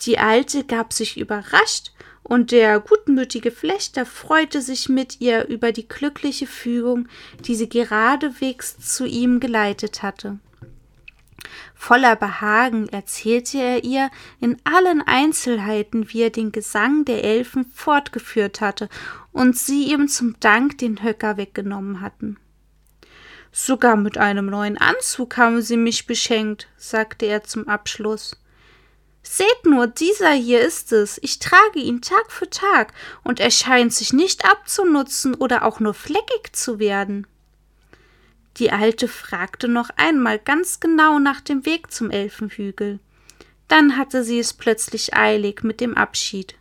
Die 0.00 0.18
Alte 0.18 0.64
gab 0.64 0.94
sich 0.94 1.18
überrascht 1.18 1.93
und 2.24 2.50
der 2.50 2.80
gutmütige 2.80 3.50
Flechter 3.50 4.04
freute 4.06 4.60
sich 4.60 4.88
mit 4.88 5.20
ihr 5.20 5.46
über 5.46 5.72
die 5.72 5.86
glückliche 5.86 6.46
Fügung, 6.46 7.06
die 7.44 7.54
sie 7.54 7.68
geradewegs 7.68 8.78
zu 8.78 9.04
ihm 9.04 9.40
geleitet 9.40 10.02
hatte. 10.02 10.38
Voller 11.74 12.16
Behagen 12.16 12.88
erzählte 12.88 13.58
er 13.58 13.84
ihr 13.84 14.10
in 14.40 14.56
allen 14.64 15.02
Einzelheiten, 15.02 16.10
wie 16.10 16.22
er 16.22 16.30
den 16.30 16.50
Gesang 16.50 17.04
der 17.04 17.22
Elfen 17.22 17.66
fortgeführt 17.66 18.62
hatte 18.62 18.88
und 19.32 19.56
sie 19.58 19.92
ihm 19.92 20.08
zum 20.08 20.40
Dank 20.40 20.78
den 20.78 21.02
Höcker 21.02 21.36
weggenommen 21.36 22.00
hatten. 22.00 22.38
Sogar 23.52 23.96
mit 23.96 24.16
einem 24.16 24.46
neuen 24.46 24.78
Anzug 24.78 25.36
haben 25.36 25.60
sie 25.60 25.76
mich 25.76 26.06
beschenkt, 26.06 26.68
sagte 26.76 27.26
er 27.26 27.44
zum 27.44 27.68
Abschluss. 27.68 28.36
Seht 29.26 29.64
nur, 29.64 29.86
dieser 29.86 30.32
hier 30.32 30.60
ist 30.60 30.92
es. 30.92 31.18
Ich 31.22 31.38
trage 31.38 31.80
ihn 31.80 32.02
Tag 32.02 32.30
für 32.30 32.48
Tag, 32.50 32.92
und 33.24 33.40
er 33.40 33.50
scheint 33.50 33.92
sich 33.92 34.12
nicht 34.12 34.44
abzunutzen 34.44 35.34
oder 35.34 35.64
auch 35.64 35.80
nur 35.80 35.94
fleckig 35.94 36.52
zu 36.52 36.78
werden. 36.78 37.26
Die 38.58 38.70
Alte 38.70 39.08
fragte 39.08 39.66
noch 39.66 39.88
einmal 39.96 40.38
ganz 40.38 40.78
genau 40.78 41.18
nach 41.18 41.40
dem 41.40 41.64
Weg 41.64 41.90
zum 41.90 42.10
Elfenhügel. 42.10 43.00
Dann 43.66 43.96
hatte 43.96 44.22
sie 44.22 44.38
es 44.38 44.52
plötzlich 44.52 45.14
eilig 45.14 45.64
mit 45.64 45.80
dem 45.80 45.96
Abschied. 45.96 46.54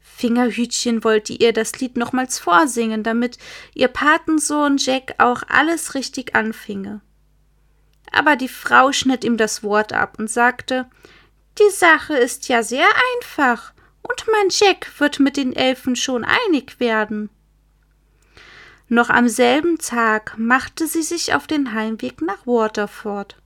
Fingerhütchen 0.00 1.04
wollte 1.04 1.34
ihr 1.34 1.52
das 1.52 1.78
Lied 1.78 1.96
nochmals 1.96 2.38
vorsingen, 2.38 3.02
damit 3.02 3.38
ihr 3.74 3.88
Patensohn 3.88 4.78
Jack 4.78 5.14
auch 5.18 5.42
alles 5.46 5.94
richtig 5.94 6.34
anfinge 6.34 7.02
aber 8.12 8.36
die 8.36 8.48
Frau 8.48 8.92
schnitt 8.92 9.24
ihm 9.24 9.36
das 9.36 9.62
Wort 9.62 9.92
ab 9.92 10.16
und 10.18 10.30
sagte 10.30 10.86
Die 11.58 11.70
Sache 11.70 12.14
ist 12.14 12.48
ja 12.48 12.62
sehr 12.62 12.88
einfach, 13.16 13.72
und 14.02 14.26
mein 14.30 14.48
Jack 14.50 14.88
wird 14.98 15.20
mit 15.20 15.36
den 15.36 15.54
Elfen 15.54 15.96
schon 15.96 16.24
einig 16.24 16.80
werden. 16.80 17.30
Noch 18.88 19.08
am 19.08 19.28
selben 19.28 19.78
Tag 19.78 20.34
machte 20.36 20.86
sie 20.86 21.02
sich 21.02 21.34
auf 21.34 21.46
den 21.46 21.72
Heimweg 21.72 22.20
nach 22.20 22.46
Waterford, 22.46 23.36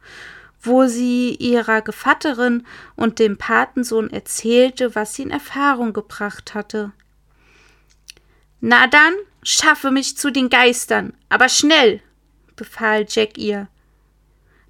wo 0.60 0.86
sie 0.86 1.36
ihrer 1.36 1.82
Gevatterin 1.82 2.66
und 2.96 3.20
dem 3.20 3.36
Patensohn 3.36 4.10
erzählte, 4.10 4.96
was 4.96 5.14
sie 5.14 5.22
in 5.22 5.30
Erfahrung 5.30 5.92
gebracht 5.92 6.54
hatte. 6.54 6.90
Na 8.60 8.88
dann, 8.88 9.14
schaffe 9.44 9.92
mich 9.92 10.16
zu 10.16 10.32
den 10.32 10.48
Geistern, 10.48 11.12
aber 11.28 11.48
schnell, 11.48 12.00
befahl 12.56 13.06
Jack 13.08 13.38
ihr 13.38 13.68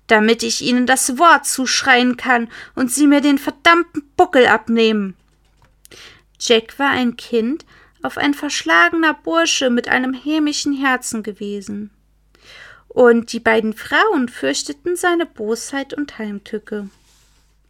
damit 0.06 0.42
ich 0.42 0.62
ihnen 0.62 0.86
das 0.86 1.18
Wort 1.18 1.46
zuschreien 1.46 2.16
kann 2.16 2.48
und 2.74 2.92
sie 2.92 3.06
mir 3.06 3.20
den 3.20 3.38
verdammten 3.38 4.02
Buckel 4.16 4.46
abnehmen. 4.46 5.14
Jack 6.38 6.78
war 6.78 6.90
ein 6.90 7.16
Kind, 7.16 7.64
auf 8.02 8.18
ein 8.18 8.34
verschlagener 8.34 9.14
Bursche 9.14 9.70
mit 9.70 9.88
einem 9.88 10.14
hämischen 10.14 10.72
Herzen 10.72 11.22
gewesen. 11.22 11.90
Und 12.88 13.32
die 13.32 13.40
beiden 13.40 13.74
Frauen 13.74 14.28
fürchteten 14.28 14.96
seine 14.96 15.26
Bosheit 15.26 15.92
und 15.92 16.18
Heimtücke. 16.18 16.88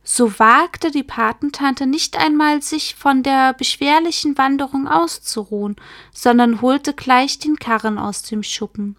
So 0.05 0.39
wagte 0.39 0.93
die 0.93 1.03
Patentante 1.03 1.87
nicht 1.87 2.17
einmal, 2.17 2.63
sich 2.63 2.95
von 2.95 3.25
der 3.25 3.55
beschwerlichen 3.55 4.39
Wanderung 4.39 4.87
auszuruhen, 4.87 5.75
sondern 6.13 6.61
holte 6.61 6.93
gleich 6.93 7.41
den 7.41 7.57
Karren 7.59 7.99
aus 7.99 8.23
dem 8.23 8.45
Schuppen 8.45 8.97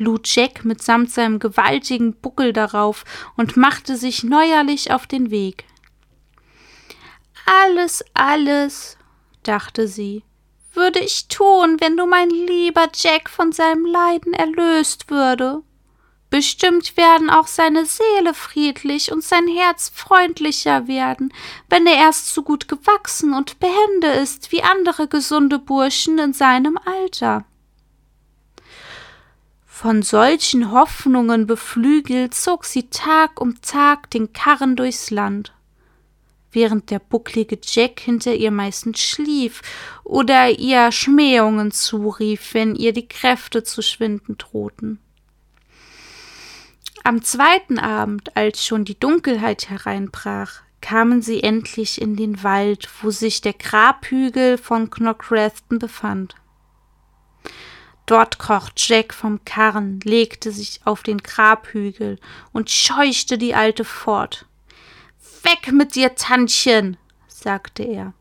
lud 0.00 0.26
Jack 0.34 0.64
mitsamt 0.64 1.10
seinem 1.10 1.38
gewaltigen 1.38 2.14
Buckel 2.14 2.52
darauf 2.52 3.04
und 3.36 3.56
machte 3.56 3.96
sich 3.96 4.24
neuerlich 4.24 4.92
auf 4.92 5.06
den 5.06 5.30
Weg. 5.30 5.64
Alles, 7.44 8.04
alles, 8.14 8.96
dachte 9.42 9.86
sie, 9.86 10.24
würde 10.72 11.00
ich 11.00 11.28
tun, 11.28 11.76
wenn 11.80 11.96
du 11.96 12.06
mein 12.06 12.30
lieber 12.30 12.88
Jack 12.94 13.28
von 13.28 13.52
seinem 13.52 13.84
Leiden 13.84 14.32
erlöst 14.32 15.10
würde. 15.10 15.62
Bestimmt 16.30 16.96
werden 16.96 17.28
auch 17.28 17.48
seine 17.48 17.84
Seele 17.84 18.34
friedlich 18.34 19.10
und 19.10 19.24
sein 19.24 19.48
Herz 19.48 19.90
freundlicher 19.92 20.86
werden, 20.86 21.34
wenn 21.68 21.86
er 21.88 21.96
erst 21.96 22.32
so 22.32 22.42
gut 22.42 22.68
gewachsen 22.68 23.34
und 23.34 23.58
behende 23.58 24.06
ist 24.06 24.52
wie 24.52 24.62
andere 24.62 25.08
gesunde 25.08 25.58
Burschen 25.58 26.18
in 26.20 26.32
seinem 26.32 26.78
Alter. 26.84 27.44
Von 29.80 30.02
solchen 30.02 30.72
Hoffnungen 30.72 31.46
beflügelt 31.46 32.34
zog 32.34 32.66
sie 32.66 32.90
Tag 32.90 33.40
um 33.40 33.62
Tag 33.62 34.10
den 34.10 34.34
Karren 34.34 34.76
durchs 34.76 35.10
Land, 35.10 35.54
während 36.52 36.90
der 36.90 36.98
bucklige 36.98 37.58
Jack 37.64 37.98
hinter 37.98 38.34
ihr 38.34 38.50
meistens 38.50 39.00
schlief 39.00 39.62
oder 40.04 40.50
ihr 40.50 40.92
Schmähungen 40.92 41.70
zurief, 41.70 42.52
wenn 42.52 42.76
ihr 42.76 42.92
die 42.92 43.08
Kräfte 43.08 43.62
zu 43.62 43.80
schwinden 43.80 44.36
drohten. 44.36 44.98
Am 47.02 47.22
zweiten 47.22 47.78
Abend, 47.78 48.36
als 48.36 48.66
schon 48.66 48.84
die 48.84 49.00
Dunkelheit 49.00 49.70
hereinbrach, 49.70 50.60
kamen 50.82 51.22
sie 51.22 51.42
endlich 51.42 52.02
in 52.02 52.16
den 52.16 52.42
Wald, 52.42 52.86
wo 53.00 53.10
sich 53.10 53.40
der 53.40 53.54
Grabhügel 53.54 54.58
von 54.58 54.90
Knockrafton 54.90 55.78
befand. 55.78 56.34
Dort 58.06 58.38
kroch 58.38 58.70
Jack 58.76 59.14
vom 59.14 59.44
Karren, 59.44 60.00
legte 60.00 60.50
sich 60.50 60.80
auf 60.84 61.02
den 61.02 61.18
Grabhügel 61.18 62.18
und 62.52 62.70
scheuchte 62.70 63.38
die 63.38 63.54
Alte 63.54 63.84
fort. 63.84 64.46
Weg 65.42 65.72
mit 65.72 65.94
dir, 65.94 66.14
Tantchen, 66.14 66.96
sagte 67.28 67.82
er. 67.84 68.12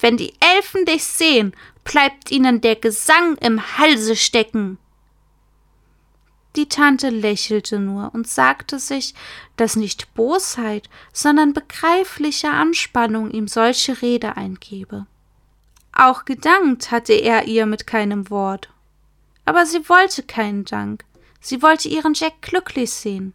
Wenn 0.00 0.16
die 0.16 0.34
Elfen 0.40 0.84
dich 0.84 1.04
sehen, 1.04 1.54
bleibt 1.84 2.30
ihnen 2.30 2.60
der 2.60 2.76
Gesang 2.76 3.36
im 3.36 3.78
Halse 3.78 4.16
stecken. 4.16 4.78
Die 6.56 6.68
Tante 6.68 7.08
lächelte 7.08 7.78
nur 7.78 8.10
und 8.14 8.28
sagte 8.28 8.78
sich, 8.78 9.14
dass 9.56 9.76
nicht 9.76 10.12
Bosheit, 10.14 10.90
sondern 11.12 11.54
begreifliche 11.54 12.50
Anspannung 12.50 13.30
ihm 13.30 13.48
solche 13.48 14.02
Rede 14.02 14.36
eingebe. 14.36 15.06
Auch 15.92 16.24
gedankt 16.24 16.90
hatte 16.90 17.12
er 17.12 17.44
ihr 17.44 17.66
mit 17.66 17.86
keinem 17.86 18.28
Wort 18.28 18.71
aber 19.44 19.66
sie 19.66 19.88
wollte 19.88 20.22
keinen 20.22 20.64
Dank. 20.64 21.04
Sie 21.40 21.62
wollte 21.62 21.88
ihren 21.88 22.14
Jack 22.14 22.40
glücklich 22.42 22.90
sehen. 22.90 23.34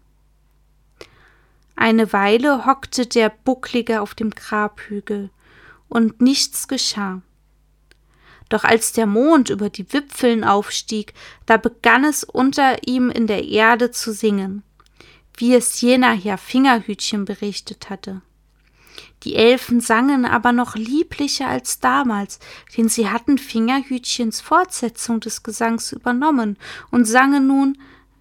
Eine 1.75 2.11
Weile 2.13 2.65
hockte 2.65 3.05
der 3.05 3.29
Bucklige 3.29 4.01
auf 4.01 4.15
dem 4.15 4.31
Grabhügel, 4.31 5.29
und 5.89 6.21
nichts 6.21 6.67
geschah. 6.67 7.21
Doch 8.49 8.63
als 8.63 8.93
der 8.93 9.05
Mond 9.05 9.49
über 9.49 9.69
die 9.69 9.91
Wipfeln 9.93 10.43
aufstieg, 10.43 11.13
da 11.45 11.57
begann 11.57 12.03
es 12.03 12.23
unter 12.23 12.87
ihm 12.87 13.09
in 13.09 13.27
der 13.27 13.43
Erde 13.45 13.91
zu 13.91 14.13
singen, 14.13 14.63
wie 15.35 15.53
es 15.53 15.81
jener 15.81 16.13
Herr 16.13 16.37
Fingerhütchen 16.37 17.25
berichtet 17.25 17.89
hatte. 17.89 18.21
Die 19.23 19.35
Elfen 19.35 19.81
sangen 19.81 20.25
aber 20.25 20.51
noch 20.51 20.75
lieblicher 20.75 21.47
als 21.47 21.79
damals, 21.79 22.39
denn 22.75 22.89
sie 22.89 23.09
hatten 23.09 23.37
Fingerhütchens 23.37 24.41
Fortsetzung 24.41 25.19
des 25.19 25.43
Gesangs 25.43 25.91
übernommen 25.91 26.57
und 26.91 27.05
sangen 27.05 27.47
nun 27.47 27.77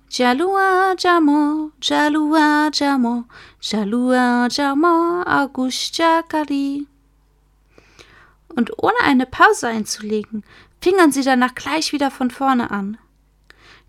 Jalua 0.09 0.95
Jamo, 0.99 1.73
Jalua 1.83 2.71
Jamo, 2.73 3.25
Jalua 3.61 4.49
Jamo, 4.51 5.23
Augustia 5.27 6.23
Kali. 6.23 6.87
Und 8.49 8.83
ohne 8.83 8.99
eine 9.03 9.27
Pause 9.27 9.69
einzulegen, 9.69 10.45
fingen 10.81 11.13
sie 11.13 11.23
danach 11.23 11.55
gleich 11.55 11.93
wieder 11.93 12.11
von 12.11 12.31
vorne 12.31 12.71
an. 12.71 12.99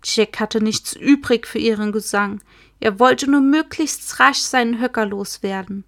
Jack 0.04 0.40
hatte 0.40 0.62
nichts 0.62 0.94
übrig 0.94 1.46
für 1.46 1.58
ihren 1.58 1.92
Gesang. 1.92 2.40
Er 2.80 2.98
wollte 2.98 3.30
nur 3.30 3.40
möglichst 3.40 4.20
rasch 4.20 4.40
seinen 4.40 4.80
Höcker 4.80 5.06
loswerden. 5.06 5.84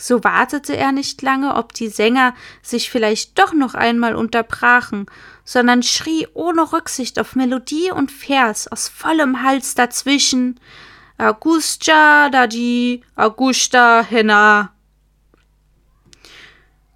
So 0.00 0.22
wartete 0.22 0.76
er 0.76 0.92
nicht 0.92 1.22
lange, 1.22 1.56
ob 1.56 1.74
die 1.74 1.88
Sänger 1.88 2.34
sich 2.62 2.88
vielleicht 2.88 3.36
doch 3.38 3.52
noch 3.52 3.74
einmal 3.74 4.14
unterbrachen, 4.14 5.06
sondern 5.44 5.82
schrie 5.82 6.28
ohne 6.34 6.72
Rücksicht 6.72 7.18
auf 7.18 7.34
Melodie 7.34 7.90
und 7.90 8.12
Vers 8.12 8.68
aus 8.68 8.88
vollem 8.88 9.42
Hals 9.42 9.74
dazwischen 9.74 10.60
Augusta 11.18 12.28
Dadi, 12.30 13.02
Augusta 13.16 14.06
Henna. 14.08 14.72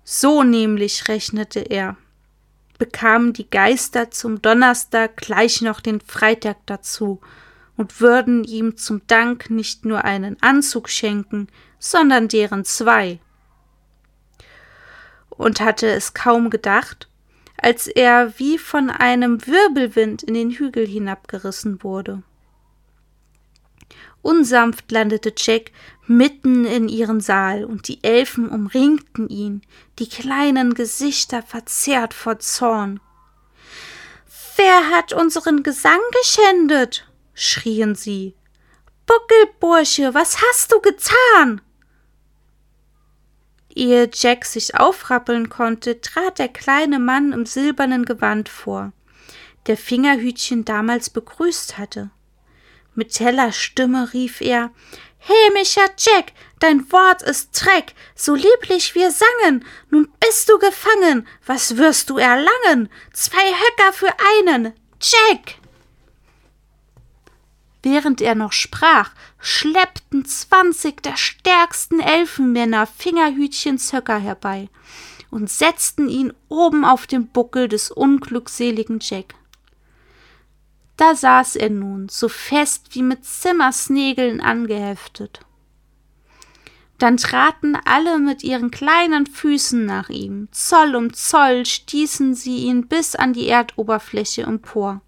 So 0.04 0.44
nämlich 0.44 1.08
rechnete 1.08 1.58
er, 1.58 1.96
bekamen 2.78 3.32
die 3.32 3.50
Geister 3.50 4.12
zum 4.12 4.40
Donnerstag 4.42 5.16
gleich 5.16 5.60
noch 5.60 5.80
den 5.80 6.00
Freitag 6.00 6.58
dazu 6.66 7.20
und 7.76 8.00
würden 8.00 8.44
ihm 8.44 8.76
zum 8.76 9.00
Dank 9.08 9.50
nicht 9.50 9.84
nur 9.84 10.04
einen 10.04 10.40
Anzug 10.40 10.88
schenken, 10.88 11.48
sondern 11.82 12.28
deren 12.28 12.64
zwei. 12.64 13.18
Und 15.30 15.60
hatte 15.60 15.88
es 15.88 16.14
kaum 16.14 16.48
gedacht, 16.48 17.08
als 17.56 17.88
er 17.88 18.38
wie 18.38 18.56
von 18.56 18.88
einem 18.88 19.44
Wirbelwind 19.46 20.22
in 20.22 20.34
den 20.34 20.50
Hügel 20.50 20.86
hinabgerissen 20.86 21.82
wurde. 21.82 22.22
Unsanft 24.22 24.92
landete 24.92 25.34
Jack 25.36 25.72
mitten 26.06 26.64
in 26.64 26.88
ihren 26.88 27.20
Saal, 27.20 27.64
und 27.64 27.88
die 27.88 28.04
Elfen 28.04 28.48
umringten 28.48 29.28
ihn, 29.28 29.62
die 29.98 30.08
kleinen 30.08 30.74
Gesichter 30.74 31.42
verzerrt 31.42 32.14
vor 32.14 32.38
Zorn. 32.38 33.00
Wer 34.54 34.90
hat 34.90 35.12
unseren 35.12 35.64
Gesang 35.64 36.00
geschändet? 36.20 37.08
schrien 37.34 37.96
sie. 37.96 38.36
Buckelbursche, 39.06 40.14
was 40.14 40.40
hast 40.40 40.70
du 40.70 40.80
getan? 40.80 41.60
Ehe 43.74 44.10
Jack 44.12 44.44
sich 44.44 44.74
aufrappeln 44.76 45.48
konnte, 45.48 46.00
trat 46.00 46.38
der 46.38 46.48
kleine 46.48 46.98
Mann 46.98 47.32
im 47.32 47.46
silbernen 47.46 48.04
Gewand 48.04 48.48
vor, 48.48 48.92
der 49.66 49.76
Fingerhütchen 49.76 50.64
damals 50.64 51.10
begrüßt 51.10 51.78
hatte. 51.78 52.10
Mit 52.94 53.18
heller 53.20 53.52
Stimme 53.52 54.12
rief 54.12 54.40
er 54.40 54.70
Hämischer 55.18 55.88
Jack, 55.98 56.32
dein 56.58 56.90
Wort 56.90 57.22
ist 57.22 57.50
Dreck, 57.52 57.94
so 58.16 58.34
lieblich 58.34 58.94
wir 58.94 59.12
sangen, 59.12 59.64
nun 59.88 60.08
bist 60.18 60.48
du 60.48 60.58
gefangen, 60.58 61.28
was 61.46 61.76
wirst 61.76 62.10
du 62.10 62.18
erlangen? 62.18 62.88
Zwei 63.12 63.38
Höcker 63.38 63.92
für 63.92 64.12
einen, 64.38 64.72
Jack! 65.00 65.56
Während 67.84 68.20
er 68.20 68.34
noch 68.34 68.52
sprach, 68.52 69.10
schleppten 69.42 70.24
zwanzig 70.24 71.02
der 71.02 71.16
stärksten 71.16 71.98
Elfenmänner 71.98 72.86
Fingerhütchens 72.86 73.92
Höcker 73.92 74.18
herbei 74.18 74.68
und 75.30 75.50
setzten 75.50 76.08
ihn 76.08 76.32
oben 76.48 76.84
auf 76.84 77.08
den 77.08 77.26
Buckel 77.26 77.66
des 77.66 77.90
unglückseligen 77.90 79.00
Jack. 79.00 79.34
Da 80.96 81.16
saß 81.16 81.56
er 81.56 81.70
nun, 81.70 82.08
so 82.08 82.28
fest 82.28 82.90
wie 82.92 83.02
mit 83.02 83.24
Zimmersnägeln 83.24 84.40
angeheftet. 84.40 85.40
Dann 86.98 87.16
traten 87.16 87.76
alle 87.84 88.20
mit 88.20 88.44
ihren 88.44 88.70
kleinen 88.70 89.26
Füßen 89.26 89.84
nach 89.84 90.08
ihm, 90.08 90.46
Zoll 90.52 90.94
um 90.94 91.12
Zoll 91.12 91.66
stießen 91.66 92.36
sie 92.36 92.58
ihn 92.58 92.86
bis 92.86 93.16
an 93.16 93.32
die 93.32 93.48
Erdoberfläche 93.48 94.42
empor 94.42 95.00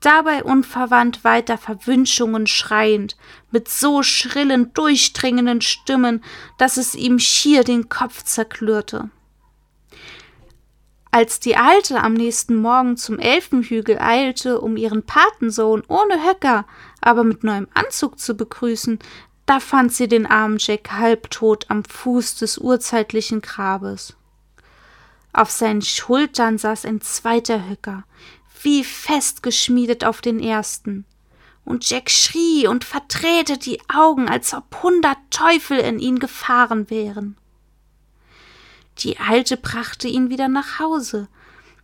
dabei 0.00 0.44
unverwandt 0.44 1.24
weiter 1.24 1.58
Verwünschungen 1.58 2.46
schreiend, 2.46 3.16
mit 3.50 3.68
so 3.68 4.02
schrillen, 4.02 4.72
durchdringenden 4.74 5.60
Stimmen, 5.60 6.22
dass 6.56 6.76
es 6.76 6.94
ihm 6.94 7.18
schier 7.18 7.64
den 7.64 7.88
Kopf 7.88 8.22
zerklürte. 8.22 9.10
Als 11.10 11.40
die 11.40 11.56
Alte 11.56 12.02
am 12.02 12.12
nächsten 12.12 12.56
Morgen 12.56 12.96
zum 12.96 13.18
Elfenhügel 13.18 13.98
eilte, 13.98 14.60
um 14.60 14.76
ihren 14.76 15.04
Patensohn 15.04 15.82
ohne 15.88 16.22
Höcker, 16.24 16.66
aber 17.00 17.24
mit 17.24 17.44
neuem 17.44 17.66
Anzug 17.72 18.18
zu 18.18 18.34
begrüßen, 18.34 18.98
da 19.46 19.60
fand 19.60 19.92
sie 19.92 20.08
den 20.08 20.26
armen 20.26 20.58
Jack 20.58 20.92
halbtot 20.92 21.70
am 21.70 21.82
Fuß 21.82 22.36
des 22.36 22.58
urzeitlichen 22.58 23.40
Grabes. 23.40 24.14
Auf 25.32 25.50
seinen 25.50 25.82
Schultern 25.82 26.58
saß 26.58 26.84
ein 26.84 27.00
zweiter 27.00 27.66
Höcker, 27.68 28.04
wie 28.62 28.84
festgeschmiedet 28.84 30.04
auf 30.04 30.20
den 30.20 30.40
ersten. 30.40 31.04
Und 31.64 31.88
Jack 31.88 32.10
schrie 32.10 32.66
und 32.66 32.84
verdrehte 32.84 33.58
die 33.58 33.80
Augen, 33.88 34.28
als 34.28 34.54
ob 34.54 34.82
hundert 34.82 35.18
Teufel 35.30 35.78
in 35.78 35.98
ihn 35.98 36.18
gefahren 36.18 36.88
wären. 36.88 37.36
Die 38.98 39.18
Alte 39.18 39.56
brachte 39.56 40.08
ihn 40.08 40.30
wieder 40.30 40.48
nach 40.48 40.78
Hause, 40.78 41.28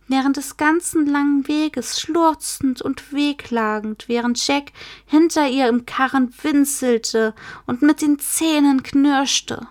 während 0.07 0.37
des 0.37 0.57
ganzen 0.57 1.05
langen 1.05 1.47
Weges 1.47 1.99
schluchzend 1.99 2.81
und 2.81 3.13
wehklagend, 3.13 4.05
während 4.07 4.45
Jack 4.45 4.71
hinter 5.05 5.47
ihr 5.47 5.67
im 5.67 5.85
Karren 5.85 6.33
winselte 6.41 7.33
und 7.65 7.81
mit 7.81 8.01
den 8.01 8.19
Zähnen 8.19 8.83
knirschte. 8.83 9.67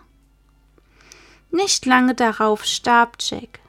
Nicht 1.50 1.86
lange 1.86 2.14
darauf 2.14 2.64
starb 2.64 3.16
Jack 3.20 3.60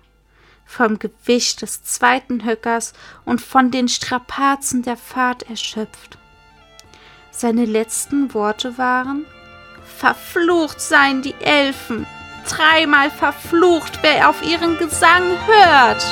vom 0.66 1.00
Gewicht 1.00 1.62
des 1.62 1.84
zweiten 1.84 2.44
Höckers 2.44 2.94
und 3.24 3.42
von 3.42 3.72
den 3.72 3.88
Strapazen 3.88 4.84
der 4.84 4.98
Fahrt 4.98 5.44
erschöpft. 5.50 6.18
Seine 7.32 7.66
letzten 7.66 8.34
Worte 8.34 8.78
waren 8.78 9.26
Verflucht 9.98 10.82
seien 10.82 11.22
die 11.22 11.36
Elfen, 11.40 12.06
dreimal 12.48 13.10
verflucht, 13.10 14.00
wer 14.02 14.30
auf 14.30 14.42
ihren 14.42 14.78
Gesang 14.78 15.24
hört. 15.48 16.04